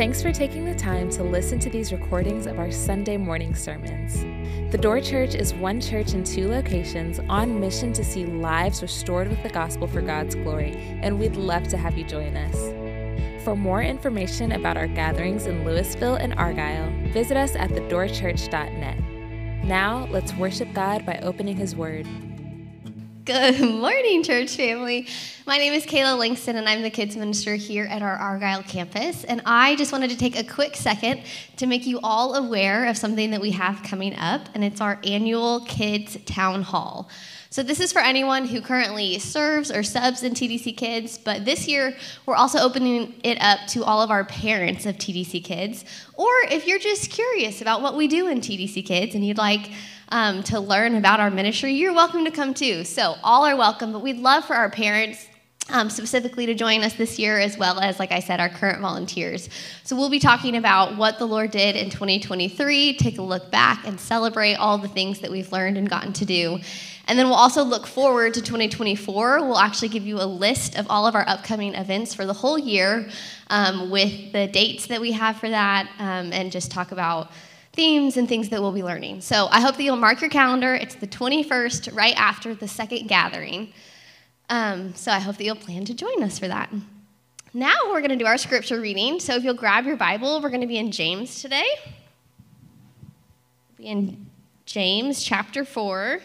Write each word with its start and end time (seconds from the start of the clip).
Thanks 0.00 0.22
for 0.22 0.32
taking 0.32 0.64
the 0.64 0.74
time 0.74 1.10
to 1.10 1.22
listen 1.22 1.58
to 1.58 1.68
these 1.68 1.92
recordings 1.92 2.46
of 2.46 2.58
our 2.58 2.70
Sunday 2.70 3.18
morning 3.18 3.54
sermons. 3.54 4.22
The 4.72 4.78
Door 4.78 5.02
Church 5.02 5.34
is 5.34 5.52
one 5.52 5.78
church 5.78 6.14
in 6.14 6.24
two 6.24 6.48
locations 6.48 7.20
on 7.28 7.60
mission 7.60 7.92
to 7.92 8.02
see 8.02 8.24
lives 8.24 8.80
restored 8.80 9.28
with 9.28 9.42
the 9.42 9.50
gospel 9.50 9.86
for 9.86 10.00
God's 10.00 10.36
glory, 10.36 10.72
and 11.02 11.20
we'd 11.20 11.36
love 11.36 11.68
to 11.68 11.76
have 11.76 11.98
you 11.98 12.04
join 12.04 12.34
us. 12.34 13.44
For 13.44 13.54
more 13.54 13.82
information 13.82 14.52
about 14.52 14.78
our 14.78 14.86
gatherings 14.86 15.44
in 15.44 15.66
Louisville 15.66 16.14
and 16.14 16.32
Argyle, 16.32 16.90
visit 17.12 17.36
us 17.36 17.54
at 17.54 17.68
thedoorchurch.net. 17.68 18.98
Now, 19.64 20.08
let's 20.10 20.32
worship 20.32 20.72
God 20.72 21.04
by 21.04 21.18
opening 21.18 21.58
His 21.58 21.76
Word. 21.76 22.06
Good 23.30 23.60
morning, 23.80 24.24
church 24.24 24.56
family. 24.56 25.06
My 25.46 25.56
name 25.56 25.72
is 25.72 25.86
Kayla 25.86 26.18
Langston, 26.18 26.56
and 26.56 26.68
I'm 26.68 26.82
the 26.82 26.90
kids 26.90 27.16
minister 27.16 27.54
here 27.54 27.84
at 27.84 28.02
our 28.02 28.16
Argyle 28.16 28.64
campus. 28.64 29.22
And 29.22 29.40
I 29.46 29.76
just 29.76 29.92
wanted 29.92 30.10
to 30.10 30.16
take 30.16 30.36
a 30.36 30.42
quick 30.42 30.74
second 30.74 31.22
to 31.58 31.66
make 31.66 31.86
you 31.86 32.00
all 32.02 32.34
aware 32.34 32.86
of 32.86 32.96
something 32.96 33.30
that 33.30 33.40
we 33.40 33.52
have 33.52 33.84
coming 33.84 34.16
up, 34.16 34.48
and 34.52 34.64
it's 34.64 34.80
our 34.80 34.98
annual 35.04 35.60
Kids 35.66 36.16
Town 36.26 36.62
Hall. 36.62 37.08
So, 37.50 37.62
this 37.62 37.78
is 37.78 37.92
for 37.92 38.00
anyone 38.00 38.46
who 38.46 38.60
currently 38.60 39.18
serves 39.20 39.70
or 39.70 39.84
subs 39.84 40.24
in 40.24 40.34
TDC 40.34 40.76
Kids, 40.76 41.16
but 41.16 41.44
this 41.44 41.68
year 41.68 41.96
we're 42.26 42.36
also 42.36 42.58
opening 42.58 43.14
it 43.22 43.38
up 43.40 43.60
to 43.68 43.84
all 43.84 44.02
of 44.02 44.10
our 44.10 44.24
parents 44.24 44.86
of 44.86 44.96
TDC 44.96 45.44
Kids. 45.44 45.84
Or 46.14 46.30
if 46.50 46.66
you're 46.66 46.78
just 46.78 47.10
curious 47.10 47.60
about 47.60 47.80
what 47.80 47.96
we 47.96 48.08
do 48.08 48.26
in 48.26 48.40
TDC 48.40 48.86
Kids 48.86 49.14
and 49.14 49.24
you'd 49.24 49.38
like 49.38 49.70
um, 50.10 50.42
to 50.44 50.60
learn 50.60 50.96
about 50.96 51.20
our 51.20 51.30
ministry, 51.30 51.72
you're 51.72 51.94
welcome 51.94 52.24
to 52.24 52.30
come 52.30 52.54
too. 52.54 52.84
So, 52.84 53.16
all 53.22 53.44
are 53.44 53.56
welcome, 53.56 53.92
but 53.92 54.02
we'd 54.02 54.18
love 54.18 54.44
for 54.44 54.54
our 54.54 54.70
parents 54.70 55.26
um, 55.68 55.88
specifically 55.88 56.46
to 56.46 56.54
join 56.54 56.82
us 56.82 56.94
this 56.94 57.18
year, 57.18 57.38
as 57.38 57.56
well 57.56 57.78
as, 57.78 58.00
like 58.00 58.10
I 58.10 58.18
said, 58.18 58.40
our 58.40 58.48
current 58.48 58.80
volunteers. 58.80 59.48
So, 59.84 59.96
we'll 59.96 60.10
be 60.10 60.18
talking 60.18 60.56
about 60.56 60.96
what 60.96 61.18
the 61.18 61.26
Lord 61.26 61.52
did 61.52 61.76
in 61.76 61.90
2023, 61.90 62.96
take 62.96 63.18
a 63.18 63.22
look 63.22 63.50
back, 63.50 63.86
and 63.86 64.00
celebrate 64.00 64.54
all 64.54 64.78
the 64.78 64.88
things 64.88 65.20
that 65.20 65.30
we've 65.30 65.52
learned 65.52 65.78
and 65.78 65.88
gotten 65.88 66.12
to 66.14 66.24
do. 66.24 66.58
And 67.06 67.18
then 67.18 67.26
we'll 67.26 67.36
also 67.36 67.64
look 67.64 67.86
forward 67.86 68.34
to 68.34 68.42
2024. 68.42 69.40
We'll 69.40 69.58
actually 69.58 69.88
give 69.88 70.06
you 70.06 70.16
a 70.16 70.26
list 70.26 70.76
of 70.78 70.86
all 70.88 71.08
of 71.08 71.16
our 71.16 71.28
upcoming 71.28 71.74
events 71.74 72.14
for 72.14 72.24
the 72.24 72.32
whole 72.32 72.58
year 72.58 73.08
um, 73.48 73.90
with 73.90 74.32
the 74.32 74.46
dates 74.46 74.86
that 74.86 75.00
we 75.00 75.12
have 75.12 75.36
for 75.36 75.50
that, 75.50 75.88
um, 75.98 76.32
and 76.32 76.52
just 76.52 76.70
talk 76.70 76.92
about 76.92 77.32
themes 77.80 78.18
and 78.18 78.28
things 78.28 78.50
that 78.50 78.60
we'll 78.60 78.72
be 78.72 78.82
learning. 78.82 79.22
So 79.22 79.48
I 79.50 79.62
hope 79.62 79.78
that 79.78 79.82
you'll 79.82 79.96
mark 79.96 80.20
your 80.20 80.28
calendar. 80.28 80.74
It's 80.74 80.96
the 80.96 81.06
21st, 81.06 81.96
right 81.96 82.14
after 82.14 82.54
the 82.54 82.68
second 82.68 83.06
gathering. 83.06 83.72
Um, 84.50 84.94
so 84.94 85.10
I 85.10 85.18
hope 85.18 85.38
that 85.38 85.44
you'll 85.44 85.56
plan 85.56 85.86
to 85.86 85.94
join 85.94 86.22
us 86.22 86.38
for 86.38 86.46
that. 86.46 86.70
Now 87.54 87.72
we're 87.86 88.02
going 88.02 88.10
to 88.10 88.16
do 88.16 88.26
our 88.26 88.36
scripture 88.36 88.82
reading. 88.82 89.18
So 89.18 89.34
if 89.34 89.44
you'll 89.44 89.54
grab 89.54 89.86
your 89.86 89.96
Bible, 89.96 90.42
we're 90.42 90.50
going 90.50 90.60
to 90.60 90.66
be 90.66 90.76
in 90.76 90.92
James 90.92 91.40
today. 91.40 91.64
We'll 93.70 93.78
be 93.78 93.86
in 93.86 94.26
James 94.66 95.22
chapter 95.22 95.64
4, 95.64 96.20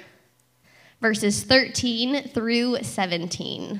verses 0.99 1.43
13 1.43 2.31
through 2.33 2.83
17. 2.83 3.79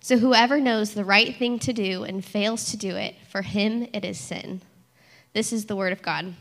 So 0.00 0.18
whoever 0.18 0.60
knows 0.60 0.94
the 0.94 1.04
right 1.04 1.34
thing 1.36 1.58
to 1.60 1.72
do 1.72 2.04
and 2.04 2.24
fails 2.24 2.70
to 2.70 2.76
do 2.76 2.96
it, 2.96 3.16
for 3.28 3.42
him 3.42 3.88
it 3.92 4.04
is 4.04 4.18
sin. 4.18 4.62
This 5.32 5.52
is 5.52 5.66
the 5.66 5.76
word 5.76 5.92
of 5.92 6.02
God. 6.02 6.34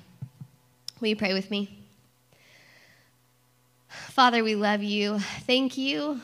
Will 1.00 1.10
you 1.10 1.16
pray 1.16 1.34
with 1.34 1.52
me? 1.52 1.78
Father, 3.88 4.44
we 4.44 4.56
love 4.56 4.84
you. 4.84 5.20
Thank 5.46 5.78
you. 5.78 6.22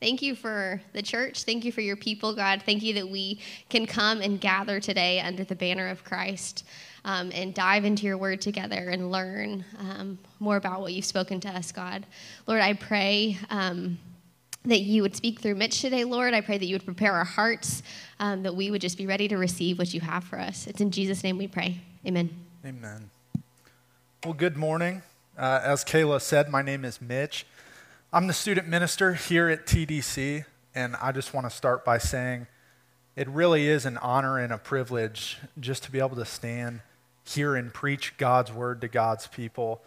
Thank 0.00 0.20
you 0.20 0.34
for 0.34 0.80
the 0.92 1.02
church. 1.02 1.44
Thank 1.44 1.64
you 1.64 1.70
for 1.70 1.80
your 1.80 1.96
people, 1.96 2.34
God. 2.34 2.62
Thank 2.64 2.82
you 2.82 2.94
that 2.94 3.08
we 3.08 3.38
can 3.68 3.86
come 3.86 4.20
and 4.20 4.40
gather 4.40 4.80
today 4.80 5.20
under 5.20 5.44
the 5.44 5.54
banner 5.54 5.88
of 5.88 6.02
Christ 6.04 6.64
um, 7.04 7.30
and 7.32 7.54
dive 7.54 7.84
into 7.84 8.06
your 8.06 8.18
word 8.18 8.40
together 8.40 8.88
and 8.90 9.12
learn 9.12 9.64
um, 9.78 10.18
more 10.40 10.56
about 10.56 10.80
what 10.80 10.92
you've 10.92 11.04
spoken 11.04 11.38
to 11.40 11.48
us, 11.48 11.70
God. 11.70 12.04
Lord, 12.46 12.60
I 12.60 12.72
pray. 12.74 13.38
Um, 13.48 13.98
that 14.64 14.80
you 14.80 15.02
would 15.02 15.16
speak 15.16 15.40
through 15.40 15.56
Mitch 15.56 15.80
today, 15.80 16.04
Lord. 16.04 16.34
I 16.34 16.40
pray 16.40 16.58
that 16.58 16.66
you 16.66 16.74
would 16.74 16.84
prepare 16.84 17.12
our 17.12 17.24
hearts, 17.24 17.82
um, 18.20 18.42
that 18.44 18.54
we 18.54 18.70
would 18.70 18.80
just 18.80 18.96
be 18.96 19.06
ready 19.06 19.28
to 19.28 19.36
receive 19.36 19.78
what 19.78 19.92
you 19.92 20.00
have 20.00 20.24
for 20.24 20.38
us. 20.38 20.66
It's 20.66 20.80
in 20.80 20.90
Jesus' 20.90 21.24
name 21.24 21.38
we 21.38 21.48
pray. 21.48 21.80
Amen. 22.06 22.30
Amen. 22.64 23.10
Well, 24.24 24.34
good 24.34 24.56
morning. 24.56 25.02
Uh, 25.36 25.60
as 25.64 25.84
Kayla 25.84 26.20
said, 26.20 26.48
my 26.48 26.62
name 26.62 26.84
is 26.84 27.00
Mitch. 27.00 27.46
I'm 28.12 28.26
the 28.26 28.32
student 28.32 28.68
minister 28.68 29.14
here 29.14 29.48
at 29.48 29.66
TDC, 29.66 30.44
and 30.74 30.94
I 30.96 31.10
just 31.12 31.34
want 31.34 31.46
to 31.46 31.50
start 31.50 31.84
by 31.84 31.98
saying 31.98 32.46
it 33.16 33.28
really 33.28 33.66
is 33.66 33.84
an 33.84 33.98
honor 33.98 34.38
and 34.38 34.52
a 34.52 34.58
privilege 34.58 35.38
just 35.58 35.82
to 35.84 35.90
be 35.90 35.98
able 35.98 36.16
to 36.16 36.24
stand 36.24 36.80
here 37.24 37.56
and 37.56 37.72
preach 37.72 38.16
God's 38.16 38.52
word 38.52 38.80
to 38.82 38.88
God's 38.88 39.26
people. 39.26 39.82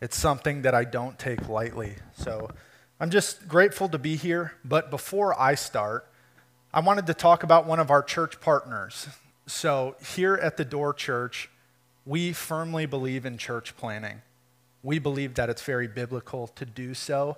It's 0.00 0.16
something 0.16 0.62
that 0.62 0.74
I 0.74 0.84
don't 0.84 1.18
take 1.18 1.48
lightly. 1.48 1.94
So, 2.18 2.50
I'm 2.98 3.10
just 3.10 3.46
grateful 3.46 3.90
to 3.90 3.98
be 3.98 4.16
here, 4.16 4.54
but 4.64 4.90
before 4.90 5.38
I 5.38 5.54
start, 5.54 6.08
I 6.72 6.80
wanted 6.80 7.06
to 7.08 7.14
talk 7.14 7.42
about 7.42 7.66
one 7.66 7.78
of 7.78 7.90
our 7.90 8.02
church 8.02 8.40
partners. 8.40 9.08
So, 9.46 9.96
here 10.14 10.34
at 10.34 10.56
the 10.56 10.64
Door 10.64 10.94
Church, 10.94 11.50
we 12.06 12.32
firmly 12.32 12.86
believe 12.86 13.26
in 13.26 13.36
church 13.36 13.76
planting. 13.76 14.22
We 14.82 14.98
believe 14.98 15.34
that 15.34 15.50
it's 15.50 15.62
very 15.62 15.86
biblical 15.86 16.46
to 16.48 16.64
do 16.64 16.94
so. 16.94 17.36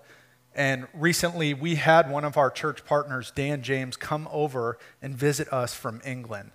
And 0.55 0.87
recently, 0.95 1.55
we 1.55 1.75
had 1.75 2.09
one 2.09 2.25
of 2.25 2.37
our 2.37 2.51
church 2.51 2.85
partners, 2.85 3.33
Dan 3.35 3.63
James, 3.63 3.97
come 3.97 4.29
over 4.31 4.79
and 5.03 5.17
visit 5.17 5.53
us 5.53 5.75
from 5.75 6.01
England. 6.05 6.53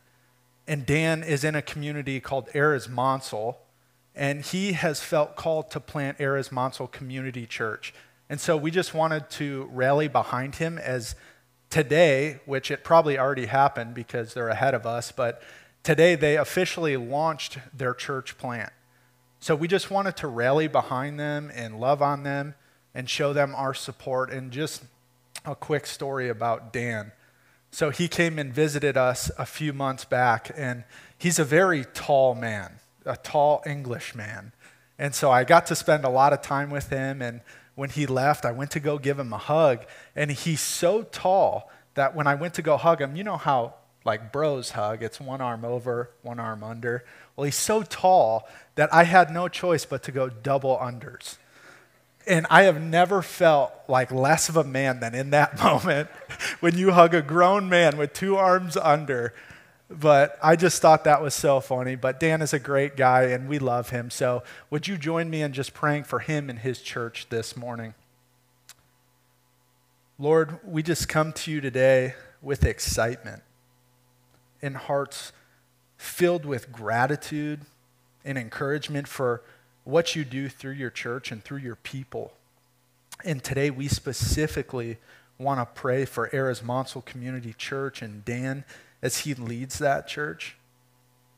And 0.65 0.85
Dan 0.85 1.23
is 1.23 1.43
in 1.43 1.55
a 1.55 1.61
community 1.61 2.21
called 2.21 2.47
Erasmonsel, 2.53 3.57
and 4.15 4.43
he 4.43 4.73
has 4.73 5.01
felt 5.01 5.35
called 5.35 5.71
to 5.71 5.81
plant 5.81 6.19
Erasmonsel 6.19 6.89
Community 6.89 7.45
Church. 7.45 7.93
And 8.33 8.41
so 8.41 8.57
we 8.57 8.71
just 8.71 8.95
wanted 8.95 9.29
to 9.29 9.69
rally 9.71 10.07
behind 10.07 10.55
him 10.55 10.79
as 10.79 11.13
today, 11.69 12.39
which 12.47 12.71
it 12.71 12.83
probably 12.83 13.19
already 13.19 13.45
happened 13.45 13.93
because 13.93 14.33
they're 14.33 14.49
ahead 14.49 14.73
of 14.73 14.87
us, 14.87 15.11
but 15.11 15.43
today 15.83 16.15
they 16.15 16.35
officially 16.35 16.97
launched 16.97 17.59
their 17.77 17.93
church 17.93 18.39
plant. 18.39 18.73
So 19.39 19.55
we 19.55 19.67
just 19.67 19.91
wanted 19.91 20.17
to 20.17 20.27
rally 20.27 20.67
behind 20.67 21.19
them 21.19 21.51
and 21.53 21.79
love 21.79 22.01
on 22.01 22.23
them 22.23 22.55
and 22.95 23.07
show 23.07 23.33
them 23.33 23.53
our 23.53 23.75
support. 23.75 24.31
And 24.31 24.49
just 24.51 24.83
a 25.45 25.53
quick 25.53 25.85
story 25.85 26.27
about 26.27 26.73
Dan. 26.73 27.11
So 27.69 27.91
he 27.91 28.07
came 28.07 28.39
and 28.39 28.51
visited 28.51 28.97
us 28.97 29.29
a 29.37 29.45
few 29.45 29.73
months 29.73 30.05
back, 30.05 30.49
and 30.57 30.85
he's 31.19 31.37
a 31.37 31.45
very 31.45 31.85
tall 31.93 32.33
man, 32.33 32.79
a 33.05 33.15
tall 33.15 33.61
English 33.67 34.15
man. 34.15 34.53
And 34.97 35.13
so 35.13 35.29
I 35.29 35.43
got 35.43 35.67
to 35.67 35.75
spend 35.75 36.03
a 36.03 36.09
lot 36.09 36.33
of 36.33 36.41
time 36.41 36.71
with 36.71 36.89
him 36.89 37.21
and 37.21 37.41
when 37.75 37.89
he 37.89 38.05
left, 38.05 38.45
I 38.45 38.51
went 38.51 38.71
to 38.71 38.79
go 38.79 38.97
give 38.97 39.19
him 39.19 39.33
a 39.33 39.37
hug, 39.37 39.85
and 40.15 40.31
he's 40.31 40.61
so 40.61 41.03
tall 41.03 41.71
that 41.95 42.15
when 42.15 42.27
I 42.27 42.35
went 42.35 42.53
to 42.55 42.61
go 42.61 42.77
hug 42.77 43.01
him, 43.01 43.15
you 43.15 43.23
know 43.23 43.37
how 43.37 43.75
like 44.05 44.31
bros 44.31 44.71
hug, 44.71 45.01
it's 45.01 45.19
one 45.19 45.41
arm 45.41 45.63
over, 45.63 46.09
one 46.21 46.39
arm 46.39 46.63
under. 46.63 47.05
Well, 47.35 47.45
he's 47.45 47.55
so 47.55 47.83
tall 47.83 48.47
that 48.75 48.93
I 48.93 49.03
had 49.03 49.31
no 49.31 49.47
choice 49.47 49.85
but 49.85 50.03
to 50.03 50.11
go 50.11 50.29
double 50.29 50.77
unders. 50.77 51.37
And 52.27 52.45
I 52.49 52.63
have 52.63 52.81
never 52.81 53.21
felt 53.21 53.73
like 53.87 54.11
less 54.11 54.49
of 54.49 54.57
a 54.57 54.63
man 54.63 54.99
than 54.99 55.15
in 55.15 55.29
that 55.31 55.57
moment 55.63 56.09
when 56.59 56.77
you 56.77 56.91
hug 56.91 57.13
a 57.13 57.21
grown 57.21 57.69
man 57.69 57.97
with 57.97 58.13
two 58.13 58.35
arms 58.35 58.77
under 58.77 59.33
but 59.89 60.37
I 60.41 60.55
just 60.55 60.81
thought 60.81 61.03
that 61.03 61.21
was 61.21 61.33
so 61.33 61.59
funny. 61.59 61.95
But 61.95 62.19
Dan 62.19 62.41
is 62.41 62.53
a 62.53 62.59
great 62.59 62.95
guy 62.95 63.23
and 63.23 63.47
we 63.47 63.59
love 63.59 63.89
him. 63.89 64.09
So 64.09 64.43
would 64.69 64.87
you 64.87 64.97
join 64.97 65.29
me 65.29 65.41
in 65.41 65.53
just 65.53 65.73
praying 65.73 66.03
for 66.05 66.19
him 66.19 66.49
and 66.49 66.59
his 66.59 66.81
church 66.81 67.27
this 67.29 67.55
morning? 67.55 67.93
Lord, 70.17 70.59
we 70.63 70.83
just 70.83 71.09
come 71.09 71.33
to 71.33 71.51
you 71.51 71.59
today 71.61 72.15
with 72.41 72.63
excitement 72.63 73.43
in 74.61 74.75
hearts 74.75 75.31
filled 75.97 76.45
with 76.45 76.71
gratitude 76.71 77.61
and 78.23 78.37
encouragement 78.37 79.07
for 79.07 79.41
what 79.83 80.15
you 80.15 80.23
do 80.23 80.47
through 80.49 80.73
your 80.73 80.89
church 80.89 81.31
and 81.31 81.43
through 81.43 81.57
your 81.57 81.75
people. 81.75 82.33
And 83.25 83.43
today 83.43 83.69
we 83.69 83.87
specifically 83.87 84.97
want 85.37 85.59
to 85.59 85.65
pray 85.79 86.05
for 86.05 86.29
Erasmonsel 86.29 87.03
Community 87.05 87.53
Church 87.57 88.01
and 88.01 88.23
Dan 88.23 88.63
as 89.03 89.19
he 89.19 89.35
leads 89.35 89.77
that 89.77 90.07
church. 90.07 90.55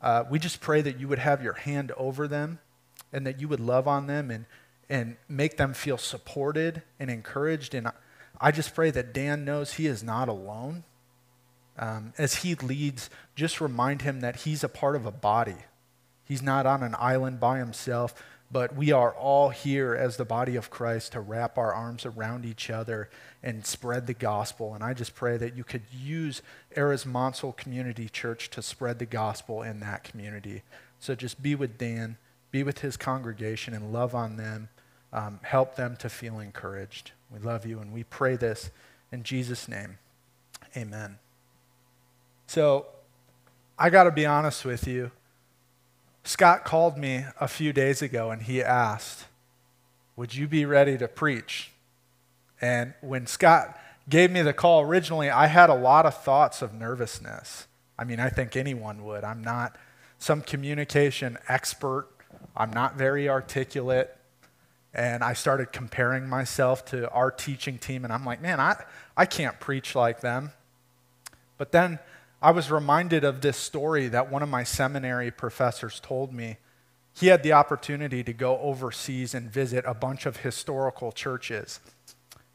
uh, 0.06 0.23
we 0.29 0.38
just 0.38 0.62
pray 0.62 0.81
that 0.81 1.00
you 1.00 1.07
would 1.07 1.19
have 1.19 1.41
your 1.41 1.53
hand 1.53 1.91
over 1.97 2.27
them 2.27 2.59
and 3.12 3.25
that 3.25 3.41
you 3.41 3.47
would 3.47 3.59
love 3.59 3.88
on 3.88 4.06
them 4.06 4.29
and, 4.29 4.45
and 4.88 5.17
make 5.27 5.57
them 5.57 5.73
feel 5.73 5.97
supported 5.97 6.83
and 7.00 7.09
encouraged. 7.09 7.73
And 7.73 7.89
I 8.39 8.51
just 8.51 8.75
pray 8.75 8.91
that 8.91 9.13
Dan 9.13 9.44
knows 9.45 9.73
he 9.73 9.88
is 9.88 10.03
not 10.03 10.29
alone. 10.29 10.83
Um, 11.77 12.13
as 12.19 12.35
he 12.35 12.53
leads, 12.53 13.09
just 13.35 13.59
remind 13.59 14.03
him 14.03 14.19
that 14.19 14.38
he's 14.38 14.63
a 14.63 14.69
part 14.69 14.95
of 14.95 15.07
a 15.07 15.12
body. 15.12 15.57
He's 16.23 16.44
not 16.44 16.65
on 16.67 16.83
an 16.83 16.95
island 17.00 17.39
by 17.39 17.57
himself, 17.57 18.13
but 18.55 18.73
we 18.73 18.93
are 18.93 19.11
all 19.11 19.49
here 19.49 19.93
as 19.93 20.15
the 20.15 20.23
body 20.23 20.55
of 20.55 20.69
Christ 20.69 21.11
to 21.11 21.19
wrap 21.19 21.57
our 21.57 21.73
arms 21.73 22.05
around 22.05 22.45
each 22.45 22.69
other 22.69 23.09
and 23.43 23.65
spread 23.65 24.07
the 24.07 24.13
gospel. 24.13 24.73
And 24.73 24.81
I 24.81 24.93
just 24.93 25.13
pray 25.13 25.35
that 25.35 25.57
you 25.57 25.65
could 25.65 25.81
use 25.91 26.41
Era's 26.73 27.05
Community 27.57 28.07
Church 28.07 28.49
to 28.51 28.61
spread 28.61 28.97
the 28.97 29.05
gospel 29.05 29.61
in 29.61 29.81
that 29.81 30.05
community. 30.05 30.61
So 31.01 31.15
just 31.15 31.43
be 31.43 31.53
with 31.53 31.77
Dan, 31.77 32.15
be 32.51 32.63
with 32.63 32.79
his 32.79 32.95
congregation, 32.95 33.73
and 33.73 33.91
love 33.91 34.15
on 34.15 34.37
them. 34.37 34.69
Um, 35.11 35.41
help 35.43 35.75
them 35.75 35.97
to 35.97 36.07
feel 36.07 36.39
encouraged. 36.39 37.11
We 37.29 37.39
love 37.39 37.65
you, 37.65 37.79
and 37.79 37.91
we 37.91 38.05
pray 38.05 38.37
this 38.37 38.71
in 39.11 39.23
Jesus' 39.23 39.67
name. 39.67 39.97
Amen. 40.77 41.17
So, 42.47 42.85
I 43.77 43.89
got 43.89 44.05
to 44.05 44.11
be 44.11 44.25
honest 44.25 44.63
with 44.63 44.87
you. 44.87 45.11
Scott 46.25 46.66
called 46.66 46.98
me 46.98 47.24
a 47.39 47.48
few 47.48 47.72
days 47.72 48.01
ago 48.01 48.31
and 48.31 48.42
he 48.42 48.62
asked, 48.62 49.25
Would 50.16 50.33
you 50.33 50.48
be 50.48 50.66
ready 50.66 50.98
to 50.98 51.07
preach? 51.07 51.72
And 52.60 52.95
when 53.01 53.27
Scott 53.27 53.80
gave 54.10 54.31
me 54.31 54.42
the 54.42 54.54
call 54.54 54.81
originally, 54.81 55.30
I 55.30 55.48
had 55.48 55.69
a 55.69 55.75
lot 55.75 56.07
of 56.07 56.18
thoughts 56.22 56.63
of 56.63 56.74
nervousness. 56.74 57.68
I 57.98 58.06
mean, 58.06 58.19
I 58.19 58.30
think 58.30 58.56
anyone 58.56 59.04
would. 59.06 59.24
I'm 59.24 59.44
not 59.44 59.77
some 60.18 60.42
communication 60.42 61.38
expert, 61.48 62.07
I'm 62.57 62.72
not 62.72 62.95
very 62.95 63.30
articulate. 63.30 64.16
And 64.94 65.24
I 65.24 65.33
started 65.33 65.74
comparing 65.74 66.30
myself 66.30 66.86
to 66.86 67.10
our 67.12 67.30
teaching 67.30 67.77
team, 67.77 68.06
and 68.06 68.13
I'm 68.13 68.24
like, 68.24 68.42
man, 68.42 68.62
I, 68.62 68.81
I 69.18 69.25
can't 69.25 69.60
preach 69.60 69.94
like 69.94 70.22
them. 70.22 70.51
But 71.57 71.74
then 71.74 72.00
I 72.41 72.51
was 72.51 72.69
reminded 72.69 73.23
of 73.23 73.41
this 73.41 73.57
story 73.57 74.07
that 74.09 74.31
one 74.31 74.43
of 74.43 74.49
my 74.49 74.63
seminary 74.63 75.31
professors 75.31 75.99
told 75.99 76.33
me. 76.33 76.57
He 77.13 77.27
had 77.27 77.43
the 77.43 77.53
opportunity 77.53 78.23
to 78.23 78.33
go 78.33 78.59
overseas 78.59 79.33
and 79.33 79.49
visit 79.49 79.85
a 79.87 79.93
bunch 79.93 80.25
of 80.25 80.37
historical 80.37 81.11
churches. 81.11 81.79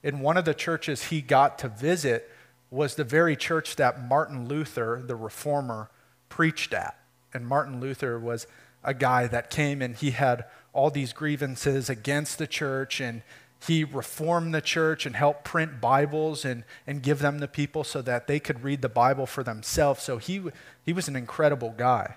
In 0.02 0.20
one 0.20 0.36
of 0.36 0.44
the 0.44 0.54
churches 0.54 1.04
he 1.04 1.22
got 1.22 1.58
to 1.60 1.68
visit 1.68 2.30
was 2.70 2.94
the 2.94 3.04
very 3.04 3.36
church 3.36 3.76
that 3.76 4.06
Martin 4.06 4.46
Luther, 4.46 5.02
the 5.04 5.16
reformer, 5.16 5.90
preached 6.28 6.74
at. 6.74 6.98
And 7.32 7.46
Martin 7.46 7.80
Luther 7.80 8.18
was 8.18 8.46
a 8.84 8.94
guy 8.94 9.26
that 9.26 9.50
came 9.50 9.82
and 9.82 9.96
he 9.96 10.10
had 10.12 10.44
all 10.72 10.90
these 10.90 11.12
grievances 11.12 11.90
against 11.90 12.38
the 12.38 12.46
church 12.46 13.00
and 13.00 13.22
he 13.66 13.84
reformed 13.84 14.54
the 14.54 14.60
church 14.60 15.04
and 15.04 15.14
helped 15.14 15.44
print 15.44 15.80
Bibles 15.80 16.44
and, 16.44 16.64
and 16.86 17.02
give 17.02 17.18
them 17.18 17.40
to 17.40 17.48
people 17.48 17.84
so 17.84 18.00
that 18.02 18.26
they 18.26 18.40
could 18.40 18.64
read 18.64 18.80
the 18.80 18.88
Bible 18.88 19.26
for 19.26 19.42
themselves. 19.42 20.02
So 20.02 20.16
he, 20.16 20.42
he 20.84 20.92
was 20.92 21.08
an 21.08 21.16
incredible 21.16 21.74
guy. 21.76 22.16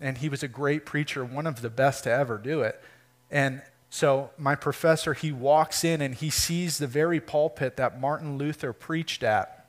And 0.00 0.18
he 0.18 0.28
was 0.28 0.42
a 0.42 0.48
great 0.48 0.84
preacher, 0.84 1.24
one 1.24 1.46
of 1.46 1.62
the 1.62 1.70
best 1.70 2.04
to 2.04 2.10
ever 2.10 2.36
do 2.36 2.60
it. 2.62 2.82
And 3.30 3.62
so 3.88 4.30
my 4.36 4.54
professor, 4.54 5.14
he 5.14 5.32
walks 5.32 5.84
in 5.84 6.02
and 6.02 6.14
he 6.14 6.30
sees 6.30 6.78
the 6.78 6.86
very 6.86 7.20
pulpit 7.20 7.76
that 7.76 8.00
Martin 8.00 8.36
Luther 8.36 8.72
preached 8.72 9.22
at. 9.22 9.66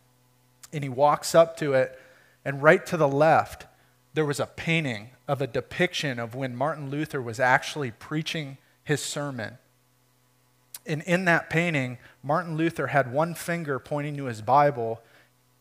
And 0.73 0.83
he 0.83 0.89
walks 0.89 1.33
up 1.33 1.55
to 1.57 1.73
it, 1.73 1.97
and 2.43 2.61
right 2.61 2.85
to 2.87 2.97
the 2.97 3.07
left, 3.07 3.65
there 4.13 4.25
was 4.25 4.39
a 4.39 4.45
painting 4.45 5.11
of 5.27 5.41
a 5.41 5.47
depiction 5.47 6.19
of 6.19 6.35
when 6.35 6.55
Martin 6.55 6.89
Luther 6.89 7.21
was 7.21 7.39
actually 7.39 7.91
preaching 7.91 8.57
his 8.83 9.01
sermon. 9.01 9.59
And 10.87 11.01
in 11.03 11.25
that 11.25 11.49
painting, 11.49 11.97
Martin 12.23 12.55
Luther 12.55 12.87
had 12.87 13.11
one 13.11 13.35
finger 13.35 13.77
pointing 13.77 14.15
to 14.17 14.25
his 14.25 14.41
Bible 14.41 15.01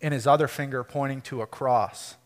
and 0.00 0.14
his 0.14 0.26
other 0.26 0.46
finger 0.46 0.84
pointing 0.84 1.20
to 1.22 1.42
a 1.42 1.46
cross. 1.46 2.16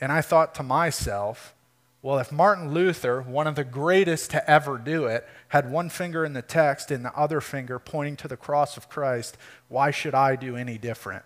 And 0.00 0.10
I 0.10 0.20
thought 0.20 0.54
to 0.56 0.62
myself, 0.62 1.54
well, 2.02 2.18
if 2.18 2.32
Martin 2.32 2.74
Luther, 2.74 3.22
one 3.22 3.46
of 3.46 3.54
the 3.54 3.62
greatest 3.62 4.32
to 4.32 4.50
ever 4.50 4.76
do 4.76 5.06
it, 5.06 5.28
had 5.48 5.70
one 5.70 5.88
finger 5.88 6.24
in 6.24 6.32
the 6.32 6.42
text 6.42 6.90
and 6.90 7.04
the 7.04 7.16
other 7.16 7.40
finger 7.40 7.78
pointing 7.78 8.16
to 8.16 8.28
the 8.28 8.36
cross 8.36 8.76
of 8.76 8.88
Christ, 8.88 9.38
why 9.68 9.92
should 9.92 10.14
I 10.14 10.34
do 10.34 10.56
any 10.56 10.78
different? 10.78 11.24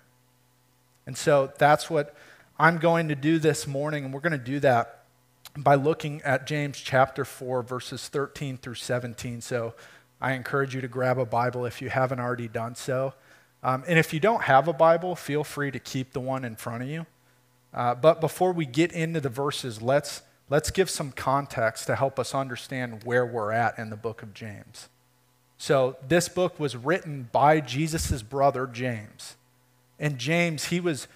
And 1.07 1.17
so 1.17 1.51
that's 1.57 1.89
what 1.89 2.15
I'm 2.59 2.77
going 2.77 3.09
to 3.09 3.15
do 3.15 3.39
this 3.39 3.67
morning, 3.67 4.05
and 4.05 4.13
we're 4.13 4.21
going 4.21 4.33
to 4.33 4.39
do 4.39 4.61
that 4.61 5.05
by 5.57 5.75
looking 5.75 6.21
at 6.23 6.47
James 6.47 6.79
chapter 6.79 7.25
4, 7.25 7.63
verses 7.63 8.09
13 8.09 8.59
through 8.59 8.75
17. 8.75 9.41
So 9.41 9.73
I 10.27 10.33
encourage 10.33 10.75
you 10.75 10.81
to 10.81 10.89
grab 10.89 11.21
a 11.21 11.25
Bible 11.25 11.67
if 11.67 11.81
you 11.81 11.89
haven't 11.89 12.19
already 12.19 12.49
done 12.49 12.75
so. 12.75 13.15
Um, 13.63 13.85
and 13.87 13.97
if 13.97 14.13
you 14.13 14.19
don't 14.19 14.43
have 14.43 14.67
a 14.67 14.73
Bible, 14.73 15.15
feel 15.15 15.45
free 15.45 15.71
to 15.71 15.79
keep 15.79 16.13
the 16.13 16.19
one 16.19 16.45
in 16.45 16.57
front 16.57 16.83
of 16.83 16.89
you. 16.89 17.07
Uh, 17.73 17.95
but 17.95 18.21
before 18.21 18.51
we 18.51 18.67
get 18.67 18.91
into 18.91 19.21
the 19.21 19.29
verses, 19.29 19.81
let's, 19.81 20.23
let's 20.51 20.73
give 20.73 20.91
some 20.91 21.13
context 21.13 21.87
to 21.87 21.95
help 21.95 22.19
us 22.19 22.35
understand 22.35 23.05
where 23.05 23.25
we're 23.25 23.53
at 23.53 23.79
in 23.79 23.89
the 23.89 23.97
book 23.97 24.21
of 24.21 24.35
James. 24.35 24.89
So, 25.59 25.97
this 26.09 26.29
book 26.29 26.59
was 26.59 26.75
written 26.75 27.29
by 27.31 27.61
Jesus' 27.61 28.21
brother, 28.23 28.67
James. 28.67 29.37
And 29.97 30.19
James, 30.19 30.65
he 30.67 30.81
was 30.81 31.07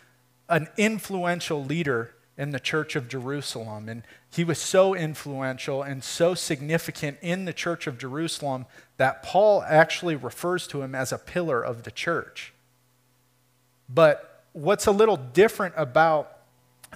an 0.48 0.68
influential 0.76 1.64
leader 1.64 2.14
in 2.40 2.52
the 2.52 2.58
church 2.58 2.96
of 2.96 3.06
Jerusalem. 3.06 3.86
And 3.86 4.02
he 4.32 4.44
was 4.44 4.58
so 4.58 4.94
influential 4.94 5.82
and 5.82 6.02
so 6.02 6.34
significant 6.34 7.18
in 7.20 7.44
the 7.44 7.52
church 7.52 7.86
of 7.86 7.98
Jerusalem 7.98 8.64
that 8.96 9.22
Paul 9.22 9.62
actually 9.62 10.16
refers 10.16 10.66
to 10.68 10.80
him 10.80 10.94
as 10.94 11.12
a 11.12 11.18
pillar 11.18 11.62
of 11.62 11.82
the 11.82 11.90
church. 11.90 12.54
But 13.90 14.42
what's 14.54 14.86
a 14.86 14.90
little 14.90 15.18
different 15.18 15.74
about 15.76 16.38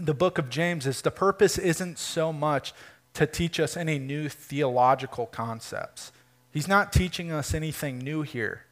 the 0.00 0.14
book 0.14 0.38
of 0.38 0.49
James 0.49 0.87
is 0.87 1.02
the 1.02 1.11
purpose 1.11 1.58
isn't 1.58 1.99
so 1.99 2.32
much 2.32 2.73
to 3.12 3.26
teach 3.26 3.61
us 3.61 3.76
any 3.76 3.99
new 3.99 4.31
theological 4.31 5.26
concepts. 5.26 6.11
He's 6.52 6.67
not 6.67 6.90
teaching 6.90 7.31
us 7.31 7.52
anything 7.52 7.99
new 7.99 8.23
here. 8.23 8.64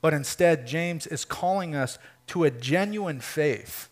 But 0.00 0.14
instead, 0.14 0.64
James 0.64 1.08
is 1.08 1.24
calling 1.24 1.74
us 1.74 1.98
to 2.28 2.44
a 2.44 2.52
genuine 2.52 3.18
faith 3.20 3.88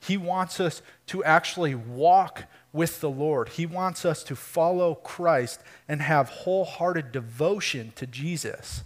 he 0.00 0.16
wants 0.16 0.60
us 0.60 0.82
to 1.06 1.24
actually 1.24 1.74
walk 1.74 2.44
with 2.72 3.00
the 3.00 3.10
Lord. 3.10 3.50
He 3.50 3.66
wants 3.66 4.04
us 4.04 4.22
to 4.24 4.36
follow 4.36 4.94
Christ 4.94 5.60
and 5.88 6.02
have 6.02 6.28
wholehearted 6.28 7.12
devotion 7.12 7.92
to 7.96 8.06
Jesus, 8.06 8.82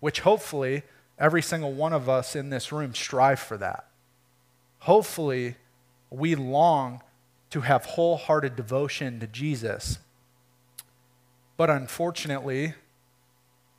which 0.00 0.20
hopefully 0.20 0.82
every 1.18 1.42
single 1.42 1.72
one 1.72 1.92
of 1.92 2.08
us 2.08 2.36
in 2.36 2.50
this 2.50 2.70
room 2.70 2.94
strive 2.94 3.40
for 3.40 3.56
that. 3.58 3.86
Hopefully, 4.80 5.56
we 6.10 6.34
long 6.34 7.02
to 7.50 7.62
have 7.62 7.84
wholehearted 7.84 8.54
devotion 8.54 9.18
to 9.20 9.26
Jesus. 9.26 9.98
But 11.56 11.70
unfortunately, 11.70 12.74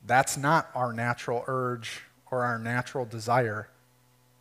that's 0.04 0.36
not 0.36 0.68
our 0.74 0.92
natural 0.92 1.44
urge 1.46 2.02
or 2.30 2.42
our 2.42 2.58
natural 2.58 3.04
desire 3.04 3.68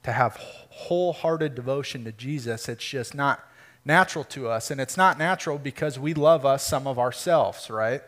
to 0.06 0.12
have 0.12 0.36
wholehearted 0.70 1.56
devotion 1.56 2.04
to 2.04 2.12
Jesus. 2.12 2.70
It's 2.70 2.86
just 2.86 3.16
not 3.16 3.44
natural 3.84 4.24
to 4.26 4.48
us. 4.48 4.70
And 4.70 4.80
it's 4.80 4.98
not 4.98 5.18
natural 5.18 5.58
because 5.58 5.98
we 5.98 6.14
love 6.14 6.46
us 6.46 6.66
some 6.66 6.86
of 6.86 7.00
ourselves, 7.00 7.72
right? 7.72 8.04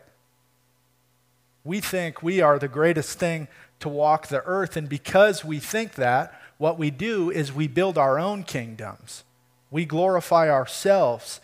We 1.64 1.80
think 1.80 2.22
we 2.22 2.40
are 2.40 2.56
the 2.56 2.68
greatest 2.68 3.18
thing 3.18 3.48
to 3.80 3.88
walk 3.88 4.28
the 4.28 4.44
earth. 4.44 4.76
And 4.76 4.88
because 4.88 5.44
we 5.44 5.58
think 5.58 5.94
that, 5.94 6.40
what 6.56 6.78
we 6.78 6.90
do 6.90 7.30
is 7.30 7.52
we 7.52 7.66
build 7.66 7.98
our 7.98 8.16
own 8.16 8.44
kingdoms. 8.44 9.24
We 9.68 9.84
glorify 9.84 10.48
ourselves 10.50 11.40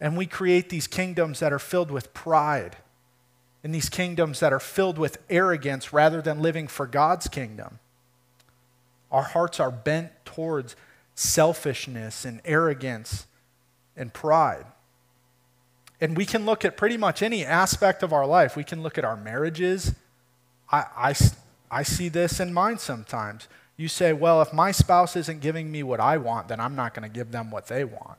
and 0.00 0.16
we 0.16 0.26
create 0.26 0.68
these 0.68 0.86
kingdoms 0.86 1.40
that 1.40 1.52
are 1.52 1.58
filled 1.58 1.90
with 1.90 2.14
pride 2.14 2.76
and 3.64 3.74
these 3.74 3.88
kingdoms 3.88 4.38
that 4.38 4.52
are 4.52 4.60
filled 4.60 4.98
with 4.98 5.18
arrogance 5.28 5.92
rather 5.92 6.22
than 6.22 6.40
living 6.40 6.68
for 6.68 6.86
God's 6.86 7.26
kingdom. 7.26 7.80
Our 9.16 9.22
hearts 9.22 9.60
are 9.60 9.70
bent 9.70 10.10
towards 10.26 10.76
selfishness 11.14 12.26
and 12.26 12.42
arrogance 12.44 13.26
and 13.96 14.12
pride. 14.12 14.66
And 16.02 16.18
we 16.18 16.26
can 16.26 16.44
look 16.44 16.66
at 16.66 16.76
pretty 16.76 16.98
much 16.98 17.22
any 17.22 17.42
aspect 17.42 18.02
of 18.02 18.12
our 18.12 18.26
life. 18.26 18.56
We 18.56 18.62
can 18.62 18.82
look 18.82 18.98
at 18.98 19.06
our 19.06 19.16
marriages. 19.16 19.94
I, 20.70 20.84
I, 20.94 21.14
I 21.70 21.82
see 21.82 22.10
this 22.10 22.40
in 22.40 22.52
mine 22.52 22.76
sometimes. 22.76 23.48
You 23.78 23.88
say, 23.88 24.12
well, 24.12 24.42
if 24.42 24.52
my 24.52 24.70
spouse 24.70 25.16
isn't 25.16 25.40
giving 25.40 25.72
me 25.72 25.82
what 25.82 25.98
I 25.98 26.18
want, 26.18 26.48
then 26.48 26.60
I'm 26.60 26.76
not 26.76 26.92
going 26.92 27.10
to 27.10 27.14
give 27.14 27.32
them 27.32 27.50
what 27.50 27.68
they 27.68 27.84
want. 27.84 28.18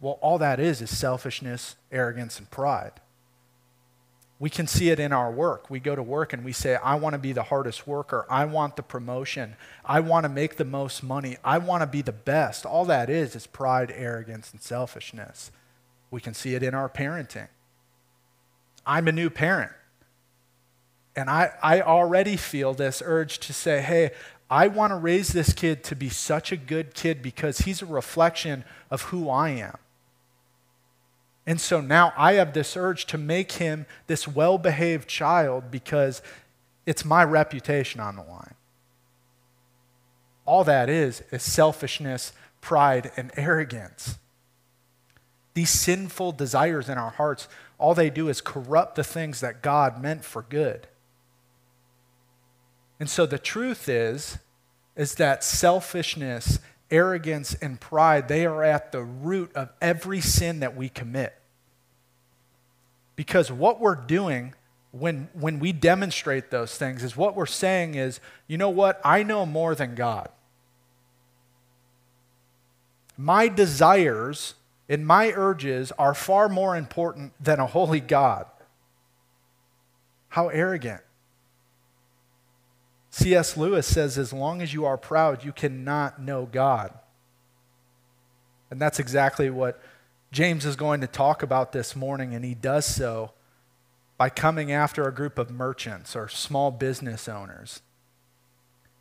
Well, 0.00 0.16
all 0.20 0.38
that 0.38 0.60
is 0.60 0.80
is 0.80 0.96
selfishness, 0.96 1.74
arrogance, 1.90 2.38
and 2.38 2.48
pride. 2.52 2.92
We 4.42 4.50
can 4.50 4.66
see 4.66 4.90
it 4.90 4.98
in 4.98 5.12
our 5.12 5.30
work. 5.30 5.70
We 5.70 5.78
go 5.78 5.94
to 5.94 6.02
work 6.02 6.32
and 6.32 6.44
we 6.44 6.50
say, 6.50 6.74
I 6.74 6.96
want 6.96 7.12
to 7.12 7.18
be 7.20 7.32
the 7.32 7.44
hardest 7.44 7.86
worker. 7.86 8.26
I 8.28 8.44
want 8.44 8.74
the 8.74 8.82
promotion. 8.82 9.54
I 9.84 10.00
want 10.00 10.24
to 10.24 10.28
make 10.28 10.56
the 10.56 10.64
most 10.64 11.04
money. 11.04 11.36
I 11.44 11.58
want 11.58 11.82
to 11.82 11.86
be 11.86 12.02
the 12.02 12.10
best. 12.10 12.66
All 12.66 12.84
that 12.86 13.08
is 13.08 13.36
is 13.36 13.46
pride, 13.46 13.92
arrogance, 13.94 14.50
and 14.50 14.60
selfishness. 14.60 15.52
We 16.10 16.20
can 16.20 16.34
see 16.34 16.56
it 16.56 16.64
in 16.64 16.74
our 16.74 16.88
parenting. 16.88 17.46
I'm 18.84 19.06
a 19.06 19.12
new 19.12 19.30
parent. 19.30 19.70
And 21.14 21.30
I, 21.30 21.52
I 21.62 21.80
already 21.80 22.36
feel 22.36 22.74
this 22.74 23.00
urge 23.06 23.38
to 23.38 23.52
say, 23.52 23.80
hey, 23.80 24.10
I 24.50 24.66
want 24.66 24.90
to 24.90 24.96
raise 24.96 25.28
this 25.28 25.52
kid 25.52 25.84
to 25.84 25.94
be 25.94 26.08
such 26.08 26.50
a 26.50 26.56
good 26.56 26.94
kid 26.94 27.22
because 27.22 27.58
he's 27.58 27.80
a 27.80 27.86
reflection 27.86 28.64
of 28.90 29.02
who 29.02 29.30
I 29.30 29.50
am. 29.50 29.78
And 31.46 31.60
so 31.60 31.80
now 31.80 32.12
I 32.16 32.34
have 32.34 32.52
this 32.52 32.76
urge 32.76 33.06
to 33.06 33.18
make 33.18 33.52
him 33.52 33.86
this 34.06 34.28
well 34.28 34.58
behaved 34.58 35.08
child 35.08 35.70
because 35.70 36.22
it's 36.86 37.04
my 37.04 37.24
reputation 37.24 38.00
on 38.00 38.16
the 38.16 38.22
line. 38.22 38.54
All 40.44 40.64
that 40.64 40.88
is 40.88 41.22
is 41.30 41.42
selfishness, 41.42 42.32
pride, 42.60 43.10
and 43.16 43.30
arrogance. 43.36 44.18
These 45.54 45.70
sinful 45.70 46.32
desires 46.32 46.88
in 46.88 46.96
our 46.96 47.10
hearts, 47.10 47.48
all 47.78 47.94
they 47.94 48.10
do 48.10 48.28
is 48.28 48.40
corrupt 48.40 48.94
the 48.94 49.04
things 49.04 49.40
that 49.40 49.62
God 49.62 50.00
meant 50.00 50.24
for 50.24 50.42
good. 50.42 50.86
And 52.98 53.10
so 53.10 53.26
the 53.26 53.38
truth 53.38 53.88
is 53.88 54.38
is 54.94 55.14
that 55.14 55.42
selfishness 55.42 56.58
arrogance, 56.92 57.54
and 57.54 57.80
pride, 57.80 58.28
they 58.28 58.46
are 58.46 58.62
at 58.62 58.92
the 58.92 59.02
root 59.02 59.50
of 59.56 59.72
every 59.80 60.20
sin 60.20 60.60
that 60.60 60.76
we 60.76 60.88
commit. 60.88 61.34
Because 63.16 63.50
what 63.50 63.80
we're 63.80 63.96
doing 63.96 64.54
when, 64.92 65.28
when 65.32 65.58
we 65.58 65.72
demonstrate 65.72 66.50
those 66.50 66.76
things 66.76 67.02
is 67.02 67.16
what 67.16 67.34
we're 67.34 67.46
saying 67.46 67.94
is, 67.94 68.20
you 68.46 68.58
know 68.58 68.68
what? 68.68 69.00
I 69.04 69.22
know 69.22 69.46
more 69.46 69.74
than 69.74 69.94
God. 69.94 70.28
My 73.16 73.48
desires 73.48 74.54
and 74.88 75.06
my 75.06 75.32
urges 75.34 75.92
are 75.92 76.14
far 76.14 76.48
more 76.48 76.76
important 76.76 77.32
than 77.42 77.58
a 77.58 77.66
holy 77.66 78.00
God. 78.00 78.46
How 80.28 80.48
arrogant. 80.48 81.00
C.S. 83.12 83.58
Lewis 83.58 83.86
says, 83.86 84.16
as 84.16 84.32
long 84.32 84.62
as 84.62 84.72
you 84.72 84.86
are 84.86 84.96
proud, 84.96 85.44
you 85.44 85.52
cannot 85.52 86.20
know 86.20 86.48
God. 86.50 86.94
And 88.70 88.80
that's 88.80 88.98
exactly 88.98 89.50
what 89.50 89.78
James 90.32 90.64
is 90.64 90.76
going 90.76 91.02
to 91.02 91.06
talk 91.06 91.42
about 91.42 91.72
this 91.72 91.94
morning, 91.94 92.34
and 92.34 92.42
he 92.42 92.54
does 92.54 92.86
so 92.86 93.32
by 94.16 94.30
coming 94.30 94.72
after 94.72 95.06
a 95.06 95.12
group 95.12 95.36
of 95.38 95.50
merchants 95.50 96.16
or 96.16 96.26
small 96.26 96.70
business 96.70 97.28
owners. 97.28 97.82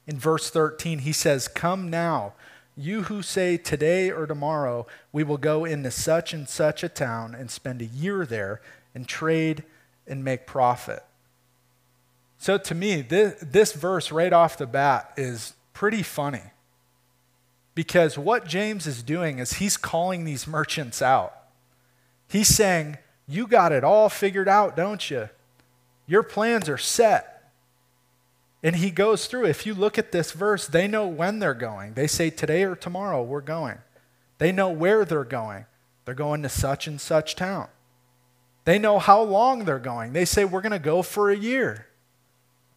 In 0.05 0.19
verse 0.19 0.49
13, 0.49 0.99
he 0.99 1.13
says, 1.13 1.47
Come 1.47 1.89
now, 1.89 2.33
you 2.75 3.03
who 3.03 3.21
say 3.21 3.55
today 3.55 4.11
or 4.11 4.27
tomorrow 4.27 4.87
we 5.13 5.23
will 5.23 5.37
go 5.37 5.63
into 5.63 5.89
such 5.89 6.33
and 6.33 6.49
such 6.49 6.83
a 6.83 6.89
town 6.89 7.33
and 7.33 7.49
spend 7.49 7.81
a 7.81 7.85
year 7.85 8.25
there 8.25 8.59
and 8.93 9.07
trade 9.07 9.63
and 10.05 10.21
make 10.21 10.45
profit. 10.45 11.05
So 12.41 12.57
to 12.57 12.73
me, 12.73 13.03
this, 13.03 13.35
this 13.39 13.71
verse 13.73 14.11
right 14.11 14.33
off 14.33 14.57
the 14.57 14.65
bat 14.65 15.13
is 15.15 15.53
pretty 15.73 16.01
funny. 16.01 16.41
Because 17.75 18.17
what 18.17 18.47
James 18.47 18.87
is 18.87 19.03
doing 19.03 19.37
is 19.37 19.53
he's 19.53 19.77
calling 19.77 20.25
these 20.25 20.47
merchants 20.47 21.03
out. 21.03 21.35
He's 22.27 22.47
saying, 22.47 22.97
You 23.27 23.45
got 23.45 23.71
it 23.71 23.83
all 23.83 24.09
figured 24.09 24.49
out, 24.49 24.75
don't 24.75 25.07
you? 25.11 25.29
Your 26.07 26.23
plans 26.23 26.67
are 26.67 26.79
set. 26.79 27.51
And 28.63 28.77
he 28.77 28.89
goes 28.89 29.27
through, 29.27 29.45
if 29.45 29.67
you 29.67 29.75
look 29.75 29.99
at 29.99 30.11
this 30.11 30.31
verse, 30.31 30.65
they 30.65 30.87
know 30.87 31.05
when 31.05 31.37
they're 31.37 31.53
going. 31.53 31.93
They 31.93 32.07
say, 32.07 32.31
Today 32.31 32.63
or 32.63 32.75
tomorrow, 32.75 33.21
we're 33.21 33.41
going. 33.41 33.77
They 34.39 34.51
know 34.51 34.71
where 34.71 35.05
they're 35.05 35.23
going. 35.23 35.67
They're 36.05 36.15
going 36.15 36.41
to 36.41 36.49
such 36.49 36.87
and 36.87 36.99
such 36.99 37.35
town. 37.35 37.67
They 38.65 38.79
know 38.79 38.97
how 38.97 39.21
long 39.21 39.65
they're 39.65 39.77
going. 39.77 40.13
They 40.13 40.25
say, 40.25 40.43
We're 40.43 40.61
going 40.61 40.71
to 40.71 40.79
go 40.79 41.03
for 41.03 41.29
a 41.29 41.37
year 41.37 41.85